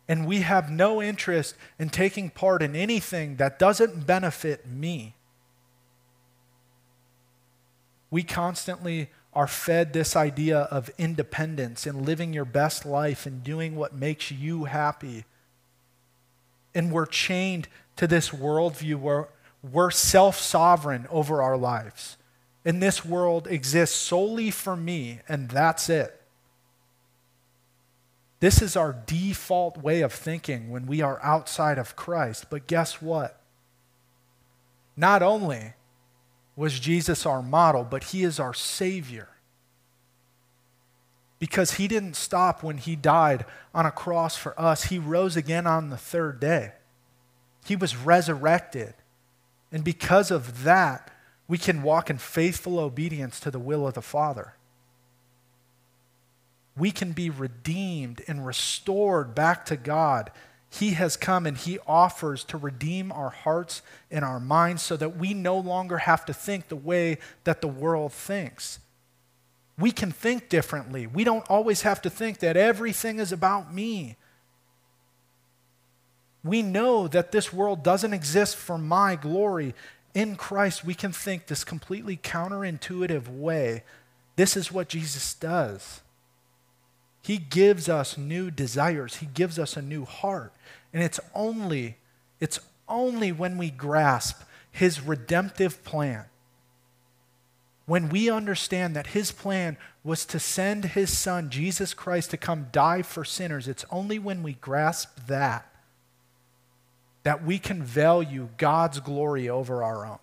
And 0.09 0.25
we 0.25 0.41
have 0.41 0.71
no 0.71 1.03
interest 1.03 1.55
in 1.77 1.89
taking 1.89 2.31
part 2.31 2.63
in 2.63 2.75
anything 2.75 3.35
that 3.35 3.59
doesn't 3.59 4.07
benefit 4.07 4.67
me. 4.67 5.13
We 8.09 8.23
constantly 8.23 9.11
are 9.33 9.45
fed 9.45 9.93
this 9.93 10.15
idea 10.15 10.61
of 10.61 10.89
independence 10.97 11.85
and 11.85 12.07
living 12.07 12.33
your 12.33 12.43
best 12.43 12.87
life 12.87 13.27
and 13.27 13.43
doing 13.43 13.75
what 13.75 13.93
makes 13.93 14.31
you 14.31 14.65
happy. 14.65 15.25
And 16.73 16.91
we're 16.91 17.05
chained 17.05 17.67
to 17.97 18.07
this 18.07 18.29
worldview 18.29 18.95
where 18.95 19.27
we're 19.61 19.91
self 19.91 20.39
sovereign 20.39 21.05
over 21.11 21.43
our 21.43 21.57
lives. 21.57 22.17
And 22.65 22.81
this 22.81 23.05
world 23.05 23.45
exists 23.47 23.95
solely 23.95 24.49
for 24.49 24.75
me, 24.75 25.19
and 25.29 25.49
that's 25.49 25.87
it. 25.87 26.18
This 28.39 28.61
is 28.61 28.75
our 28.75 28.93
default 29.05 29.77
way 29.77 30.01
of 30.01 30.13
thinking 30.13 30.69
when 30.69 30.85
we 30.85 31.01
are 31.01 31.19
outside 31.21 31.77
of 31.77 31.95
Christ. 31.95 32.45
But 32.49 32.67
guess 32.67 33.01
what? 33.01 33.41
Not 34.95 35.21
only 35.21 35.73
was 36.55 36.79
Jesus 36.79 37.25
our 37.25 37.41
model, 37.41 37.83
but 37.83 38.05
he 38.05 38.23
is 38.23 38.39
our 38.39 38.53
Savior. 38.53 39.29
Because 41.37 41.73
he 41.73 41.87
didn't 41.87 42.15
stop 42.15 42.63
when 42.63 42.77
he 42.77 42.95
died 42.95 43.45
on 43.73 43.85
a 43.85 43.91
cross 43.91 44.35
for 44.35 44.59
us, 44.59 44.85
he 44.85 44.99
rose 44.99 45.37
again 45.37 45.65
on 45.65 45.89
the 45.89 45.97
third 45.97 46.39
day. 46.39 46.73
He 47.65 47.75
was 47.75 47.95
resurrected. 47.95 48.93
And 49.71 49.83
because 49.83 50.31
of 50.31 50.63
that, 50.63 51.11
we 51.47 51.57
can 51.57 51.81
walk 51.81 52.09
in 52.09 52.17
faithful 52.17 52.79
obedience 52.79 53.39
to 53.39 53.51
the 53.51 53.59
will 53.59 53.87
of 53.87 53.93
the 53.93 54.01
Father. 54.01 54.55
We 56.77 56.91
can 56.91 57.11
be 57.11 57.29
redeemed 57.29 58.21
and 58.27 58.45
restored 58.45 59.35
back 59.35 59.65
to 59.65 59.75
God. 59.75 60.31
He 60.69 60.91
has 60.91 61.17
come 61.17 61.45
and 61.45 61.57
He 61.57 61.79
offers 61.87 62.43
to 62.45 62.57
redeem 62.57 63.11
our 63.11 63.31
hearts 63.31 63.81
and 64.11 64.23
our 64.23 64.39
minds 64.39 64.83
so 64.83 64.95
that 64.97 65.17
we 65.17 65.33
no 65.33 65.57
longer 65.57 65.97
have 65.99 66.25
to 66.25 66.33
think 66.33 66.67
the 66.67 66.75
way 66.75 67.17
that 67.43 67.61
the 67.61 67.67
world 67.67 68.13
thinks. 68.13 68.79
We 69.77 69.91
can 69.91 70.11
think 70.11 70.49
differently. 70.49 71.07
We 71.07 71.23
don't 71.23 71.49
always 71.49 71.81
have 71.81 72.01
to 72.03 72.09
think 72.09 72.39
that 72.39 72.57
everything 72.57 73.19
is 73.19 73.31
about 73.31 73.73
me. 73.73 74.17
We 76.43 76.61
know 76.61 77.07
that 77.07 77.31
this 77.31 77.51
world 77.51 77.83
doesn't 77.83 78.13
exist 78.13 78.55
for 78.55 78.77
my 78.77 79.15
glory. 79.15 79.73
In 80.13 80.35
Christ, 80.35 80.85
we 80.85 80.93
can 80.93 81.11
think 81.11 81.47
this 81.47 81.63
completely 81.63 82.17
counterintuitive 82.17 83.27
way. 83.27 83.83
This 84.35 84.55
is 84.55 84.71
what 84.71 84.89
Jesus 84.89 85.33
does. 85.33 86.01
He 87.21 87.37
gives 87.37 87.89
us 87.89 88.17
new 88.17 88.49
desires. 88.49 89.17
He 89.17 89.25
gives 89.27 89.59
us 89.59 89.75
a 89.75 89.81
new 89.81 90.05
heart. 90.05 90.53
And 90.93 91.03
it's 91.03 91.19
only 91.35 91.97
it's 92.39 92.59
only 92.87 93.31
when 93.31 93.57
we 93.57 93.69
grasp 93.69 94.41
his 94.71 95.01
redemptive 95.01 95.83
plan. 95.83 96.25
When 97.85 98.09
we 98.09 98.29
understand 98.29 98.95
that 98.95 99.07
his 99.07 99.31
plan 99.31 99.77
was 100.03 100.25
to 100.27 100.39
send 100.39 100.85
his 100.85 101.15
son 101.15 101.49
Jesus 101.49 101.93
Christ 101.93 102.31
to 102.31 102.37
come 102.37 102.67
die 102.71 103.01
for 103.01 103.25
sinners, 103.25 103.67
it's 103.67 103.85
only 103.91 104.19
when 104.19 104.41
we 104.41 104.53
grasp 104.53 105.09
that 105.27 105.65
that 107.23 107.43
we 107.43 107.59
can 107.59 107.83
value 107.83 108.49
God's 108.57 108.99
glory 109.01 109.49
over 109.49 109.83
our 109.83 110.05
own. 110.05 110.19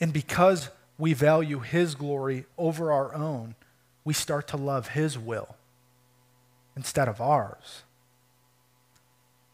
And 0.00 0.12
because 0.12 0.70
we 0.98 1.14
value 1.14 1.60
His 1.60 1.94
glory 1.94 2.44
over 2.58 2.92
our 2.92 3.14
own, 3.14 3.54
we 4.04 4.12
start 4.12 4.48
to 4.48 4.56
love 4.56 4.88
His 4.88 5.18
will 5.18 5.56
instead 6.76 7.08
of 7.08 7.20
ours. 7.20 7.82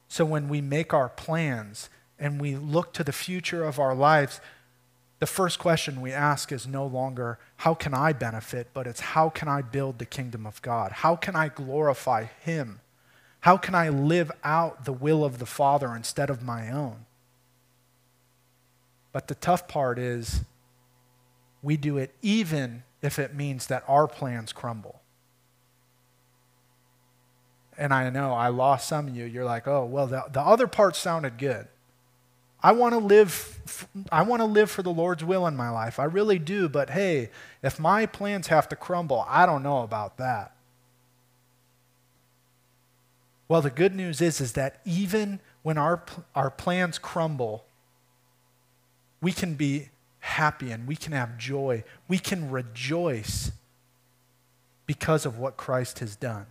So 0.09 0.25
when 0.25 0.49
we 0.49 0.61
make 0.61 0.95
our 0.95 1.09
plans 1.09 1.91
and 2.19 2.41
we 2.41 2.57
look 2.57 2.93
to 2.95 3.05
the 3.05 3.13
future 3.13 3.65
of 3.65 3.79
our 3.79 3.95
lives, 3.95 4.41
the 5.21 5.27
first 5.27 5.59
question 5.59 6.01
we 6.01 6.13
ask 6.13 6.53
is 6.53 6.67
no 6.67 6.87
longer, 6.87 7.39
how 7.57 7.75
can 7.75 7.95
I 7.95 8.13
benefit, 8.13 8.69
but 8.73 8.87
it's, 8.87 9.01
how 9.01 9.29
can 9.29 9.49
I 9.49 9.63
build 9.63 9.99
the 9.99 10.07
kingdom 10.07 10.47
of 10.47 10.61
God? 10.63 10.93
How 10.93 11.17
can 11.17 11.35
I 11.35 11.49
glorify 11.49 12.25
Him? 12.45 12.81
How 13.41 13.57
can 13.57 13.75
I 13.75 13.89
live 13.89 14.31
out 14.43 14.85
the 14.85 14.93
will 14.93 15.25
of 15.25 15.39
the 15.39 15.47
Father 15.47 15.95
instead 15.95 16.31
of 16.31 16.43
my 16.43 16.71
own? 16.71 17.07
But 19.13 19.29
the 19.29 19.35
tough 19.35 19.69
part 19.69 19.99
is 19.99 20.43
we 21.65 21.77
do 21.77 21.97
it 21.97 22.15
even 22.23 22.85
if 23.03 23.19
it 23.19 23.35
means 23.35 23.67
that 23.67 23.83
our 23.89 24.07
plans 24.07 24.53
crumble. 24.53 25.01
And 27.77 27.93
I 27.93 28.09
know 28.11 28.33
I 28.33 28.49
lost 28.49 28.87
some 28.87 29.09
of 29.09 29.17
you. 29.17 29.25
You're 29.25 29.45
like, 29.45 29.67
oh, 29.67 29.85
well, 29.85 30.07
the, 30.07 30.25
the 30.31 30.41
other 30.41 30.69
part 30.69 30.95
sounded 30.95 31.39
good. 31.39 31.67
I 32.63 32.73
want 32.73 32.95
to 32.95 32.99
live 32.99 33.51
I 34.11 34.23
want 34.23 34.41
to 34.41 34.47
live 34.47 34.71
for 34.71 34.83
the 34.83 34.93
Lord's 34.93 35.23
will 35.25 35.47
in 35.47 35.57
my 35.57 35.69
life. 35.69 35.99
I 35.99 36.05
really 36.05 36.39
do, 36.39 36.69
but 36.69 36.91
hey, 36.91 37.31
if 37.63 37.79
my 37.79 38.07
plans 38.07 38.47
have 38.47 38.69
to 38.71 38.77
crumble, 38.77 39.27
I 39.29 39.45
don't 39.45 39.63
know 39.63 39.83
about 39.83 40.17
that. 40.19 40.55
Well, 43.49 43.61
the 43.61 43.71
good 43.71 43.95
news 43.95 44.23
is, 44.23 44.41
is 44.41 44.53
that 44.53 44.81
even 44.85 45.41
when 45.63 45.77
our, 45.77 46.03
our 46.35 46.51
plans 46.51 46.99
crumble, 46.99 47.67
we 49.21 49.33
can 49.33 49.55
be 49.55 49.91
happy 50.25 50.73
and 50.73 50.89
we 50.89 50.97
can 50.97 51.13
have 51.13 51.37
joy. 51.37 51.85
We 52.09 52.19
can 52.19 52.51
rejoice 52.51 53.53
because 54.87 55.27
of 55.27 55.39
what 55.39 55.59
Christ 55.59 55.99
has 55.99 56.17
done. 56.17 56.47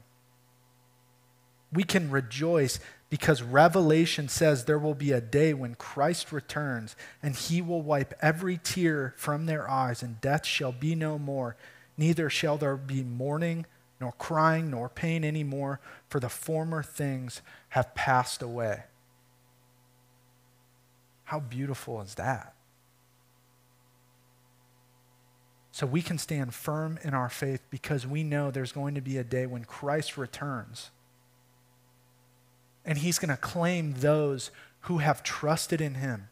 We 1.71 1.83
can 1.83 2.11
rejoice 2.11 2.79
because 3.09 3.41
Revelation 3.41 4.29
says 4.29 4.65
there 4.65 4.77
will 4.77 4.93
be 4.93 5.11
a 5.11 5.19
day 5.19 5.55
when 5.55 5.73
Christ 5.73 6.31
returns 6.31 6.95
and 7.23 7.35
he 7.35 7.63
will 7.63 7.81
wipe 7.81 8.13
every 8.21 8.59
tear 8.63 9.15
from 9.17 9.47
their 9.47 9.67
eyes, 9.69 10.03
and 10.03 10.21
death 10.21 10.45
shall 10.45 10.71
be 10.71 10.93
no 10.93 11.17
more. 11.17 11.55
Neither 11.97 12.29
shall 12.29 12.57
there 12.57 12.77
be 12.77 13.03
mourning, 13.03 13.65
nor 13.99 14.11
crying, 14.13 14.69
nor 14.69 14.87
pain 14.87 15.23
anymore, 15.23 15.79
for 16.09 16.19
the 16.19 16.29
former 16.29 16.83
things 16.83 17.41
have 17.69 17.95
passed 17.95 18.43
away. 18.43 18.83
How 21.23 21.39
beautiful 21.39 22.01
is 22.01 22.15
that? 22.15 22.52
So 25.73 25.87
we 25.87 26.03
can 26.03 26.19
stand 26.19 26.53
firm 26.53 26.99
in 27.01 27.15
our 27.15 27.29
faith 27.29 27.65
because 27.71 28.05
we 28.05 28.21
know 28.21 28.51
there's 28.51 28.71
going 28.71 28.93
to 28.93 29.01
be 29.01 29.17
a 29.17 29.23
day 29.23 29.47
when 29.47 29.65
Christ 29.65 30.19
returns. 30.19 30.91
And 32.85 32.99
he's 32.99 33.17
going 33.17 33.35
to 33.35 33.41
claim 33.41 33.93
those 33.93 34.51
who 34.81 34.99
have 34.99 35.23
trusted 35.23 35.81
in 35.81 35.95
him. 35.95 36.29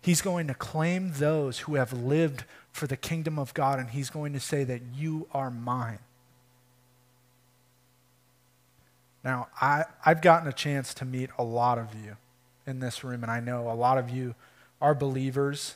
He's 0.00 0.22
going 0.22 0.46
to 0.46 0.54
claim 0.54 1.14
those 1.16 1.58
who 1.58 1.74
have 1.74 1.92
lived 1.92 2.44
for 2.70 2.86
the 2.86 2.96
kingdom 2.96 3.40
of 3.40 3.52
God, 3.54 3.80
and 3.80 3.90
he's 3.90 4.08
going 4.08 4.32
to 4.34 4.40
say 4.40 4.62
that 4.62 4.82
you 4.94 5.26
are 5.32 5.50
mine. 5.50 5.98
Now, 9.24 9.48
I, 9.60 9.82
I've 10.04 10.22
gotten 10.22 10.46
a 10.46 10.52
chance 10.52 10.94
to 10.94 11.04
meet 11.04 11.30
a 11.36 11.42
lot 11.42 11.76
of 11.76 11.88
you 11.92 12.18
in 12.68 12.78
this 12.78 13.02
room, 13.02 13.24
and 13.24 13.32
I 13.32 13.40
know 13.40 13.68
a 13.68 13.74
lot 13.74 13.98
of 13.98 14.10
you 14.10 14.36
are 14.80 14.94
believers. 14.94 15.74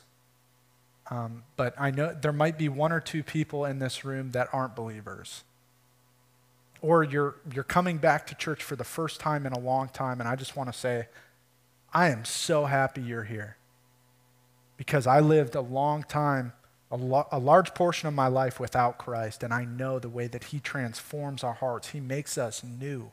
Um, 1.11 1.43
but 1.57 1.75
I 1.77 1.91
know 1.91 2.15
there 2.19 2.31
might 2.31 2.57
be 2.57 2.69
one 2.69 2.93
or 2.93 3.01
two 3.01 3.21
people 3.21 3.65
in 3.65 3.79
this 3.79 4.05
room 4.05 4.31
that 4.31 4.47
aren't 4.53 4.77
believers. 4.77 5.43
Or 6.81 7.03
you're, 7.03 7.35
you're 7.53 7.65
coming 7.65 7.97
back 7.97 8.25
to 8.27 8.35
church 8.35 8.63
for 8.63 8.77
the 8.77 8.85
first 8.85 9.19
time 9.19 9.45
in 9.45 9.51
a 9.51 9.59
long 9.59 9.89
time, 9.89 10.21
and 10.21 10.27
I 10.27 10.37
just 10.37 10.55
want 10.55 10.71
to 10.71 10.77
say, 10.77 11.09
I 11.93 12.09
am 12.09 12.23
so 12.23 12.63
happy 12.65 13.01
you're 13.01 13.25
here. 13.25 13.57
Because 14.77 15.05
I 15.05 15.19
lived 15.19 15.53
a 15.53 15.61
long 15.61 16.03
time, 16.03 16.53
a, 16.89 16.95
lo- 16.95 17.27
a 17.29 17.37
large 17.37 17.73
portion 17.75 18.07
of 18.07 18.13
my 18.13 18.27
life 18.27 18.57
without 18.57 18.97
Christ, 18.97 19.43
and 19.43 19.53
I 19.53 19.65
know 19.65 19.99
the 19.99 20.09
way 20.09 20.27
that 20.27 20.45
He 20.45 20.61
transforms 20.61 21.43
our 21.43 21.53
hearts. 21.53 21.89
He 21.89 21.99
makes 21.99 22.37
us 22.37 22.63
new. 22.63 23.11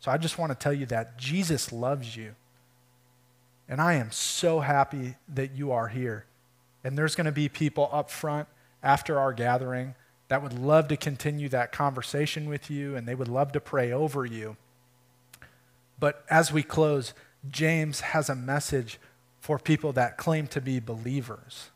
So 0.00 0.10
I 0.10 0.18
just 0.18 0.38
want 0.38 0.50
to 0.50 0.58
tell 0.58 0.72
you 0.72 0.86
that 0.86 1.16
Jesus 1.16 1.72
loves 1.72 2.16
you. 2.16 2.34
And 3.68 3.80
I 3.80 3.94
am 3.94 4.10
so 4.10 4.58
happy 4.58 5.14
that 5.32 5.52
you 5.52 5.70
are 5.70 5.86
here. 5.86 6.26
And 6.84 6.96
there's 6.96 7.14
going 7.14 7.26
to 7.26 7.32
be 7.32 7.48
people 7.48 7.88
up 7.92 8.10
front 8.10 8.48
after 8.82 9.18
our 9.18 9.32
gathering 9.32 9.94
that 10.28 10.42
would 10.42 10.58
love 10.58 10.88
to 10.88 10.96
continue 10.96 11.48
that 11.50 11.72
conversation 11.72 12.48
with 12.48 12.70
you 12.70 12.96
and 12.96 13.06
they 13.06 13.14
would 13.14 13.28
love 13.28 13.52
to 13.52 13.60
pray 13.60 13.92
over 13.92 14.24
you. 14.24 14.56
But 15.98 16.24
as 16.28 16.52
we 16.52 16.62
close, 16.62 17.14
James 17.48 18.00
has 18.00 18.28
a 18.28 18.34
message 18.34 18.98
for 19.40 19.58
people 19.58 19.92
that 19.92 20.16
claim 20.16 20.46
to 20.48 20.60
be 20.60 20.80
believers. 20.80 21.70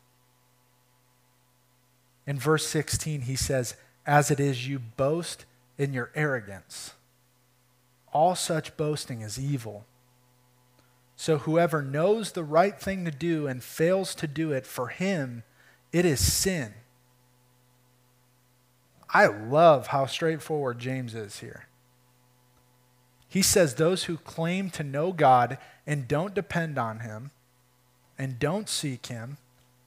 In 2.25 2.39
verse 2.39 2.65
16, 2.67 3.21
he 3.21 3.35
says, 3.35 3.75
As 4.05 4.31
it 4.31 4.39
is, 4.39 4.67
you 4.67 4.79
boast 4.79 5.45
in 5.77 5.93
your 5.93 6.11
arrogance. 6.15 6.93
All 8.11 8.35
such 8.35 8.75
boasting 8.75 9.21
is 9.21 9.39
evil. 9.39 9.85
So 11.19 11.39
whoever 11.39 11.81
knows 11.81 12.31
the 12.31 12.43
right 12.43 12.79
thing 12.79 13.03
to 13.05 13.11
do 13.11 13.47
and 13.47 13.63
fails 13.63 14.13
to 14.15 14.27
do 14.27 14.51
it, 14.51 14.67
for 14.67 14.87
him 14.89 15.43
it 15.91 16.05
is 16.05 16.21
sin. 16.21 16.75
I 19.09 19.25
love 19.25 19.87
how 19.87 20.05
straightforward 20.05 20.77
James 20.77 21.15
is 21.15 21.39
here. 21.39 21.67
He 23.27 23.41
says 23.41 23.75
those 23.75 24.03
who 24.03 24.17
claim 24.17 24.69
to 24.71 24.83
know 24.83 25.11
God 25.11 25.57
and 25.87 26.07
don't 26.07 26.35
depend 26.35 26.77
on 26.77 26.99
him 26.99 27.31
and 28.17 28.37
don't 28.37 28.69
seek 28.69 29.07
him 29.07 29.37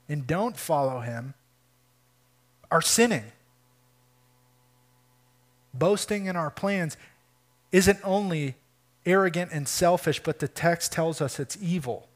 and 0.09 0.27
don't 0.27 0.57
follow 0.57 0.99
him 0.99 1.33
are 2.69 2.81
sinning. 2.81 3.31
Boasting 5.73 6.25
in 6.25 6.35
our 6.35 6.51
plans 6.51 6.97
isn't 7.71 7.99
only 8.03 8.55
arrogant 9.05 9.51
and 9.51 9.67
selfish, 9.67 10.21
but 10.21 10.39
the 10.39 10.47
text 10.47 10.91
tells 10.91 11.21
us 11.21 11.39
it's 11.39 11.57
evil. 11.61 12.07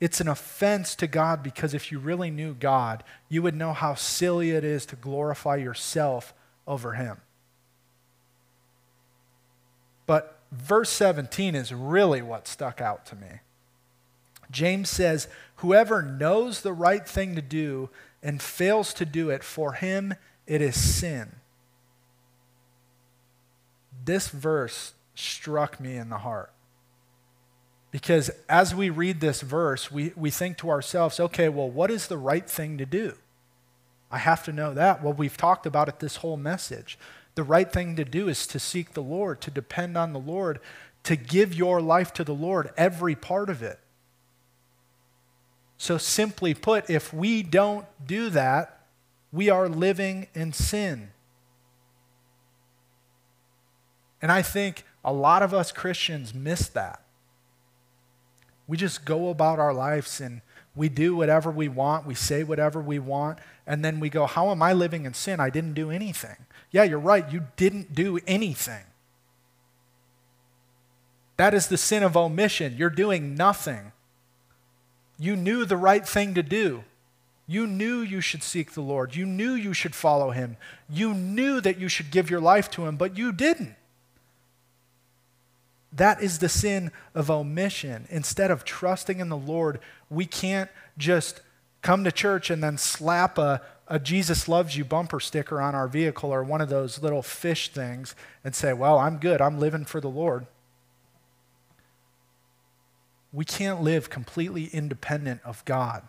It's 0.00 0.20
an 0.20 0.28
offense 0.28 0.94
to 0.96 1.06
God 1.06 1.42
because 1.42 1.72
if 1.72 1.90
you 1.90 1.98
really 1.98 2.30
knew 2.30 2.54
God, 2.54 3.02
you 3.28 3.42
would 3.42 3.54
know 3.54 3.72
how 3.72 3.94
silly 3.94 4.50
it 4.50 4.64
is 4.64 4.84
to 4.86 4.96
glorify 4.96 5.56
yourself 5.56 6.34
over 6.66 6.92
Him. 6.92 7.20
But 10.06 10.38
verse 10.52 10.90
17 10.90 11.54
is 11.54 11.72
really 11.72 12.22
what 12.22 12.46
stuck 12.46 12.80
out 12.80 13.06
to 13.06 13.16
me. 13.16 13.40
James 14.50 14.88
says, 14.88 15.28
Whoever 15.56 16.02
knows 16.02 16.60
the 16.60 16.72
right 16.72 17.06
thing 17.06 17.34
to 17.34 17.42
do 17.42 17.90
and 18.22 18.40
fails 18.40 18.92
to 18.94 19.04
do 19.04 19.30
it, 19.30 19.42
for 19.42 19.72
him 19.72 20.14
it 20.46 20.60
is 20.60 20.78
sin. 20.78 21.36
This 24.04 24.28
verse 24.28 24.92
struck 25.16 25.80
me 25.80 25.96
in 25.96 26.08
the 26.08 26.18
heart. 26.18 26.52
Because 27.90 28.30
as 28.48 28.74
we 28.74 28.90
read 28.90 29.20
this 29.20 29.40
verse, 29.40 29.90
we, 29.90 30.12
we 30.16 30.30
think 30.30 30.58
to 30.58 30.70
ourselves, 30.70 31.18
okay, 31.18 31.48
well, 31.48 31.68
what 31.68 31.90
is 31.90 32.06
the 32.06 32.18
right 32.18 32.48
thing 32.48 32.78
to 32.78 32.86
do? 32.86 33.14
I 34.10 34.18
have 34.18 34.44
to 34.44 34.52
know 34.52 34.74
that. 34.74 35.02
Well, 35.02 35.12
we've 35.12 35.36
talked 35.36 35.66
about 35.66 35.88
it 35.88 35.98
this 35.98 36.16
whole 36.16 36.36
message. 36.36 36.98
The 37.34 37.42
right 37.42 37.70
thing 37.70 37.96
to 37.96 38.04
do 38.04 38.28
is 38.28 38.46
to 38.48 38.58
seek 38.58 38.92
the 38.92 39.02
Lord, 39.02 39.40
to 39.42 39.50
depend 39.50 39.96
on 39.96 40.12
the 40.12 40.20
Lord, 40.20 40.60
to 41.04 41.16
give 41.16 41.54
your 41.54 41.80
life 41.80 42.12
to 42.14 42.24
the 42.24 42.34
Lord, 42.34 42.70
every 42.76 43.14
part 43.14 43.50
of 43.50 43.62
it. 43.62 43.78
So, 45.78 45.98
simply 45.98 46.54
put, 46.54 46.88
if 46.88 47.12
we 47.12 47.42
don't 47.42 47.84
do 48.04 48.30
that, 48.30 48.86
we 49.30 49.50
are 49.50 49.68
living 49.68 50.28
in 50.34 50.52
sin. 50.54 51.10
And 54.22 54.32
I 54.32 54.40
think 54.40 54.85
a 55.06 55.12
lot 55.12 55.42
of 55.42 55.54
us 55.54 55.70
Christians 55.70 56.34
miss 56.34 56.68
that. 56.70 57.00
We 58.66 58.76
just 58.76 59.04
go 59.04 59.30
about 59.30 59.60
our 59.60 59.72
lives 59.72 60.20
and 60.20 60.40
we 60.74 60.88
do 60.88 61.14
whatever 61.16 61.50
we 61.50 61.68
want, 61.68 62.04
we 62.04 62.14
say 62.14 62.42
whatever 62.42 62.80
we 62.80 62.98
want, 62.98 63.38
and 63.66 63.84
then 63.84 64.00
we 64.00 64.10
go, 64.10 64.26
How 64.26 64.50
am 64.50 64.60
I 64.62 64.72
living 64.72 65.06
in 65.06 65.14
sin? 65.14 65.38
I 65.38 65.48
didn't 65.48 65.74
do 65.74 65.90
anything. 65.90 66.36
Yeah, 66.72 66.82
you're 66.82 66.98
right, 66.98 67.30
you 67.32 67.44
didn't 67.56 67.94
do 67.94 68.18
anything. 68.26 68.82
That 71.36 71.54
is 71.54 71.68
the 71.68 71.78
sin 71.78 72.02
of 72.02 72.16
omission. 72.16 72.74
You're 72.76 72.90
doing 72.90 73.34
nothing. 73.34 73.92
You 75.18 75.36
knew 75.36 75.64
the 75.64 75.76
right 75.76 76.06
thing 76.06 76.34
to 76.34 76.42
do. 76.42 76.84
You 77.46 77.66
knew 77.66 78.00
you 78.00 78.20
should 78.20 78.42
seek 78.42 78.72
the 78.72 78.80
Lord. 78.80 79.14
You 79.14 79.24
knew 79.24 79.52
you 79.52 79.72
should 79.72 79.94
follow 79.94 80.30
Him. 80.30 80.56
You 80.90 81.14
knew 81.14 81.60
that 81.60 81.78
you 81.78 81.88
should 81.88 82.10
give 82.10 82.28
your 82.28 82.40
life 82.40 82.70
to 82.72 82.86
Him, 82.86 82.96
but 82.96 83.16
you 83.16 83.32
didn't. 83.32 83.76
That 85.96 86.22
is 86.22 86.38
the 86.38 86.48
sin 86.48 86.92
of 87.14 87.30
omission. 87.30 88.06
Instead 88.10 88.50
of 88.50 88.64
trusting 88.64 89.18
in 89.18 89.28
the 89.28 89.36
Lord, 89.36 89.80
we 90.10 90.26
can't 90.26 90.70
just 90.98 91.40
come 91.80 92.04
to 92.04 92.12
church 92.12 92.50
and 92.50 92.62
then 92.62 92.76
slap 92.76 93.38
a, 93.38 93.62
a 93.88 93.98
Jesus 93.98 94.48
loves 94.48 94.76
you 94.76 94.84
bumper 94.84 95.20
sticker 95.20 95.60
on 95.60 95.74
our 95.74 95.88
vehicle 95.88 96.32
or 96.32 96.42
one 96.42 96.60
of 96.60 96.68
those 96.68 97.02
little 97.02 97.22
fish 97.22 97.70
things 97.70 98.14
and 98.44 98.54
say, 98.54 98.72
Well, 98.72 98.98
I'm 98.98 99.16
good. 99.16 99.40
I'm 99.40 99.58
living 99.58 99.84
for 99.84 100.00
the 100.00 100.10
Lord. 100.10 100.46
We 103.32 103.44
can't 103.44 103.82
live 103.82 104.10
completely 104.10 104.66
independent 104.66 105.40
of 105.44 105.64
God. 105.64 106.02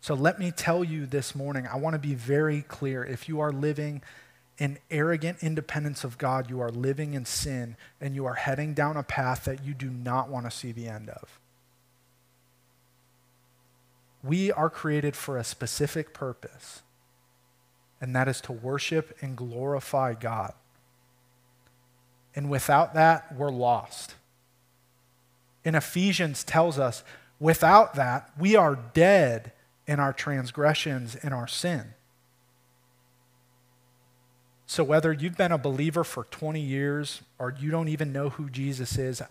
So 0.00 0.14
let 0.14 0.38
me 0.38 0.50
tell 0.50 0.82
you 0.82 1.06
this 1.06 1.34
morning, 1.34 1.66
I 1.66 1.76
want 1.76 1.94
to 1.94 1.98
be 1.98 2.14
very 2.14 2.62
clear. 2.62 3.04
If 3.04 3.28
you 3.28 3.40
are 3.40 3.52
living 3.52 4.00
in 4.58 4.78
arrogant 4.90 5.38
independence 5.40 6.04
of 6.04 6.18
God, 6.18 6.50
you 6.50 6.60
are 6.60 6.70
living 6.70 7.14
in 7.14 7.24
sin 7.24 7.76
and 8.00 8.14
you 8.14 8.26
are 8.26 8.34
heading 8.34 8.74
down 8.74 8.96
a 8.96 9.02
path 9.02 9.44
that 9.44 9.64
you 9.64 9.72
do 9.72 9.88
not 9.88 10.28
want 10.28 10.44
to 10.46 10.50
see 10.50 10.72
the 10.72 10.88
end 10.88 11.08
of. 11.08 11.38
We 14.22 14.50
are 14.50 14.68
created 14.68 15.14
for 15.14 15.38
a 15.38 15.44
specific 15.44 16.12
purpose, 16.12 16.82
and 18.00 18.16
that 18.16 18.26
is 18.26 18.40
to 18.42 18.52
worship 18.52 19.16
and 19.20 19.36
glorify 19.36 20.14
God. 20.14 20.54
And 22.34 22.50
without 22.50 22.94
that, 22.94 23.34
we're 23.36 23.50
lost 23.50 24.14
in 25.68 25.74
Ephesians 25.74 26.44
tells 26.44 26.78
us 26.78 27.04
without 27.38 27.94
that, 27.94 28.30
we 28.38 28.56
are 28.56 28.74
dead 28.94 29.52
in 29.86 30.00
our 30.00 30.14
transgressions 30.14 31.14
and 31.16 31.34
our 31.34 31.46
sin. 31.46 31.92
So, 34.70 34.84
whether 34.84 35.14
you've 35.14 35.38
been 35.38 35.50
a 35.50 35.56
believer 35.56 36.04
for 36.04 36.24
20 36.24 36.60
years 36.60 37.22
or 37.38 37.56
you 37.58 37.70
don't 37.70 37.88
even 37.88 38.12
know 38.12 38.28
who 38.28 38.50
Jesus 38.50 38.98
is, 38.98 39.22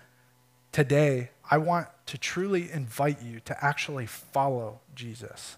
today 0.71 1.29
I 1.49 1.59
want 1.59 1.89
to 2.07 2.17
truly 2.17 2.71
invite 2.71 3.21
you 3.21 3.39
to 3.41 3.63
actually 3.63 4.07
follow 4.07 4.79
Jesus. 4.95 5.57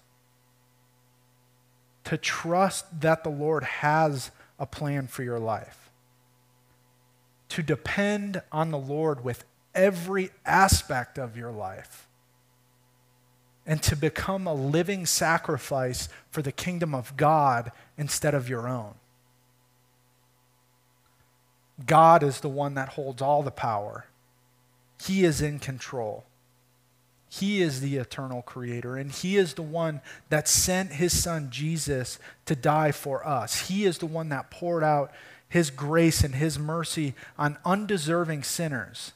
To 2.04 2.18
trust 2.18 3.00
that 3.00 3.24
the 3.24 3.30
Lord 3.30 3.64
has 3.64 4.30
a 4.58 4.66
plan 4.66 5.06
for 5.06 5.22
your 5.22 5.38
life. 5.38 5.90
To 7.48 7.62
depend 7.62 8.42
on 8.52 8.70
the 8.70 8.78
Lord 8.78 9.24
with 9.24 9.44
every 9.74 10.28
aspect 10.44 11.18
of 11.18 11.38
your 11.38 11.52
life 11.52 12.06
and 13.64 13.82
to 13.84 13.96
become 13.96 14.46
a 14.46 14.52
living 14.52 15.06
sacrifice 15.06 16.10
for 16.30 16.42
the 16.42 16.52
kingdom 16.52 16.94
of 16.94 17.16
God 17.16 17.72
instead 17.96 18.34
of 18.34 18.46
your 18.46 18.68
own. 18.68 18.99
God 21.86 22.22
is 22.22 22.40
the 22.40 22.48
one 22.48 22.74
that 22.74 22.90
holds 22.90 23.22
all 23.22 23.42
the 23.42 23.50
power. 23.50 24.06
He 25.00 25.24
is 25.24 25.40
in 25.40 25.58
control. 25.58 26.24
He 27.28 27.62
is 27.62 27.80
the 27.80 27.96
eternal 27.96 28.42
creator, 28.42 28.96
and 28.96 29.12
He 29.12 29.36
is 29.36 29.54
the 29.54 29.62
one 29.62 30.00
that 30.30 30.48
sent 30.48 30.92
His 30.92 31.22
Son 31.22 31.48
Jesus 31.50 32.18
to 32.46 32.56
die 32.56 32.90
for 32.90 33.26
us. 33.26 33.68
He 33.68 33.84
is 33.84 33.98
the 33.98 34.06
one 34.06 34.30
that 34.30 34.50
poured 34.50 34.82
out 34.82 35.12
His 35.48 35.70
grace 35.70 36.24
and 36.24 36.34
His 36.34 36.58
mercy 36.58 37.14
on 37.38 37.56
undeserving 37.64 38.42
sinners. 38.42 39.12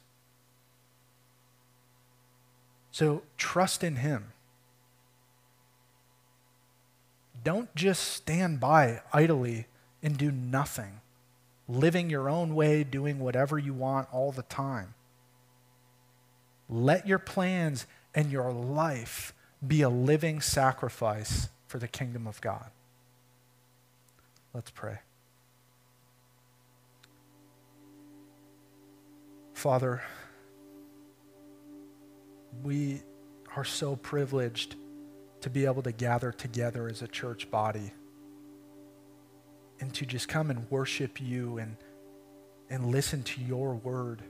So 2.92 3.22
trust 3.37 3.83
in 3.83 3.96
Him. 3.96 4.27
Don't 7.42 7.74
just 7.74 8.05
stand 8.05 8.61
by 8.61 9.03
idly 9.12 9.66
and 10.05 10.16
do 10.16 10.31
nothing, 10.31 11.00
living 11.68 12.11
your 12.11 12.29
own 12.29 12.55
way, 12.55 12.85
doing 12.85 13.18
whatever 13.18 13.59
you 13.59 13.72
want 13.72 14.09
all 14.12 14.33
the 14.33 14.42
time. 14.42 14.94
Let 16.68 17.07
your 17.07 17.18
plans 17.18 17.87
and 18.14 18.31
your 18.31 18.53
life 18.53 19.33
be 19.66 19.83
a 19.83 19.88
living 19.88 20.40
sacrifice 20.40 21.48
for 21.66 21.79
the 21.79 21.88
kingdom 21.88 22.27
of 22.27 22.40
God. 22.40 22.70
Let's 24.53 24.70
pray. 24.70 24.98
Father, 29.53 30.03
we 32.62 33.00
are 33.57 33.64
so 33.64 33.96
privileged 33.96 34.77
to 35.40 35.50
be 35.50 35.64
able 35.64 35.83
to 35.83 35.92
gather 35.92 36.33
together 36.33 36.88
as 36.88 37.03
a 37.03 37.09
church 37.09 37.50
body 37.50 37.92
and 39.81 39.93
to 39.95 40.07
just 40.07 40.29
come 40.29 40.51
and 40.51 40.71
worship 40.71 41.21
you 41.21 41.59
and, 41.59 41.77
and 42.71 42.87
listen 42.87 43.23
to 43.23 43.41
your 43.41 43.75
word. 43.75 44.23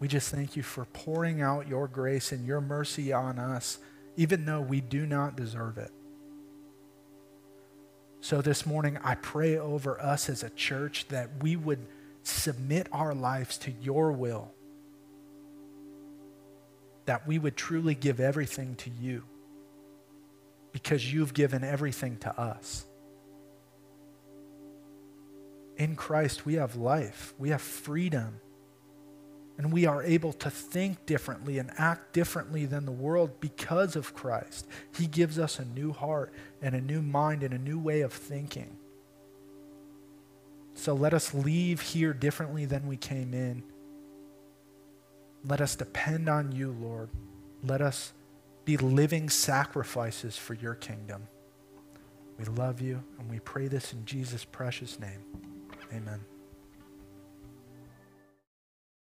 We 0.00 0.08
just 0.08 0.30
thank 0.30 0.56
you 0.56 0.62
for 0.62 0.84
pouring 0.86 1.40
out 1.40 1.68
your 1.68 1.88
grace 1.88 2.32
and 2.32 2.46
your 2.46 2.60
mercy 2.60 3.12
on 3.12 3.38
us, 3.38 3.78
even 4.16 4.44
though 4.44 4.60
we 4.60 4.80
do 4.80 5.06
not 5.06 5.36
deserve 5.36 5.78
it. 5.78 5.90
So 8.20 8.40
this 8.40 8.64
morning, 8.64 8.98
I 9.04 9.16
pray 9.16 9.58
over 9.58 10.00
us 10.00 10.28
as 10.28 10.42
a 10.42 10.50
church 10.50 11.06
that 11.08 11.42
we 11.42 11.56
would 11.56 11.86
submit 12.22 12.88
our 12.90 13.14
lives 13.14 13.58
to 13.58 13.72
your 13.82 14.12
will 14.12 14.54
that 17.06 17.26
we 17.26 17.38
would 17.38 17.56
truly 17.56 17.94
give 17.94 18.20
everything 18.20 18.76
to 18.76 18.90
you 19.00 19.24
because 20.72 21.12
you've 21.12 21.34
given 21.34 21.62
everything 21.62 22.16
to 22.18 22.40
us. 22.40 22.86
In 25.76 25.96
Christ, 25.96 26.46
we 26.46 26.54
have 26.54 26.76
life, 26.76 27.34
we 27.38 27.50
have 27.50 27.60
freedom, 27.60 28.40
and 29.56 29.72
we 29.72 29.86
are 29.86 30.02
able 30.02 30.32
to 30.34 30.50
think 30.50 31.06
differently 31.06 31.58
and 31.58 31.70
act 31.78 32.12
differently 32.12 32.66
than 32.66 32.84
the 32.84 32.92
world 32.92 33.40
because 33.40 33.94
of 33.96 34.14
Christ. 34.14 34.66
He 34.96 35.06
gives 35.06 35.38
us 35.38 35.58
a 35.58 35.64
new 35.64 35.92
heart 35.92 36.32
and 36.60 36.74
a 36.74 36.80
new 36.80 37.02
mind 37.02 37.42
and 37.42 37.54
a 37.54 37.58
new 37.58 37.78
way 37.78 38.00
of 38.00 38.12
thinking. 38.12 38.76
So 40.74 40.92
let 40.92 41.14
us 41.14 41.32
leave 41.32 41.80
here 41.80 42.12
differently 42.12 42.64
than 42.64 42.88
we 42.88 42.96
came 42.96 43.32
in. 43.32 43.62
Let 45.46 45.60
us 45.60 45.76
depend 45.76 46.28
on 46.28 46.50
you, 46.50 46.76
Lord. 46.80 47.10
Let 47.62 47.80
us 47.80 48.12
be 48.64 48.76
living 48.76 49.28
sacrifices 49.30 50.36
for 50.36 50.54
your 50.54 50.74
kingdom. 50.74 51.28
We 52.38 52.46
love 52.46 52.80
you 52.80 53.02
and 53.18 53.30
we 53.30 53.38
pray 53.38 53.68
this 53.68 53.92
in 53.92 54.04
Jesus' 54.04 54.44
precious 54.44 54.98
name. 54.98 55.20
Amen. 55.94 56.33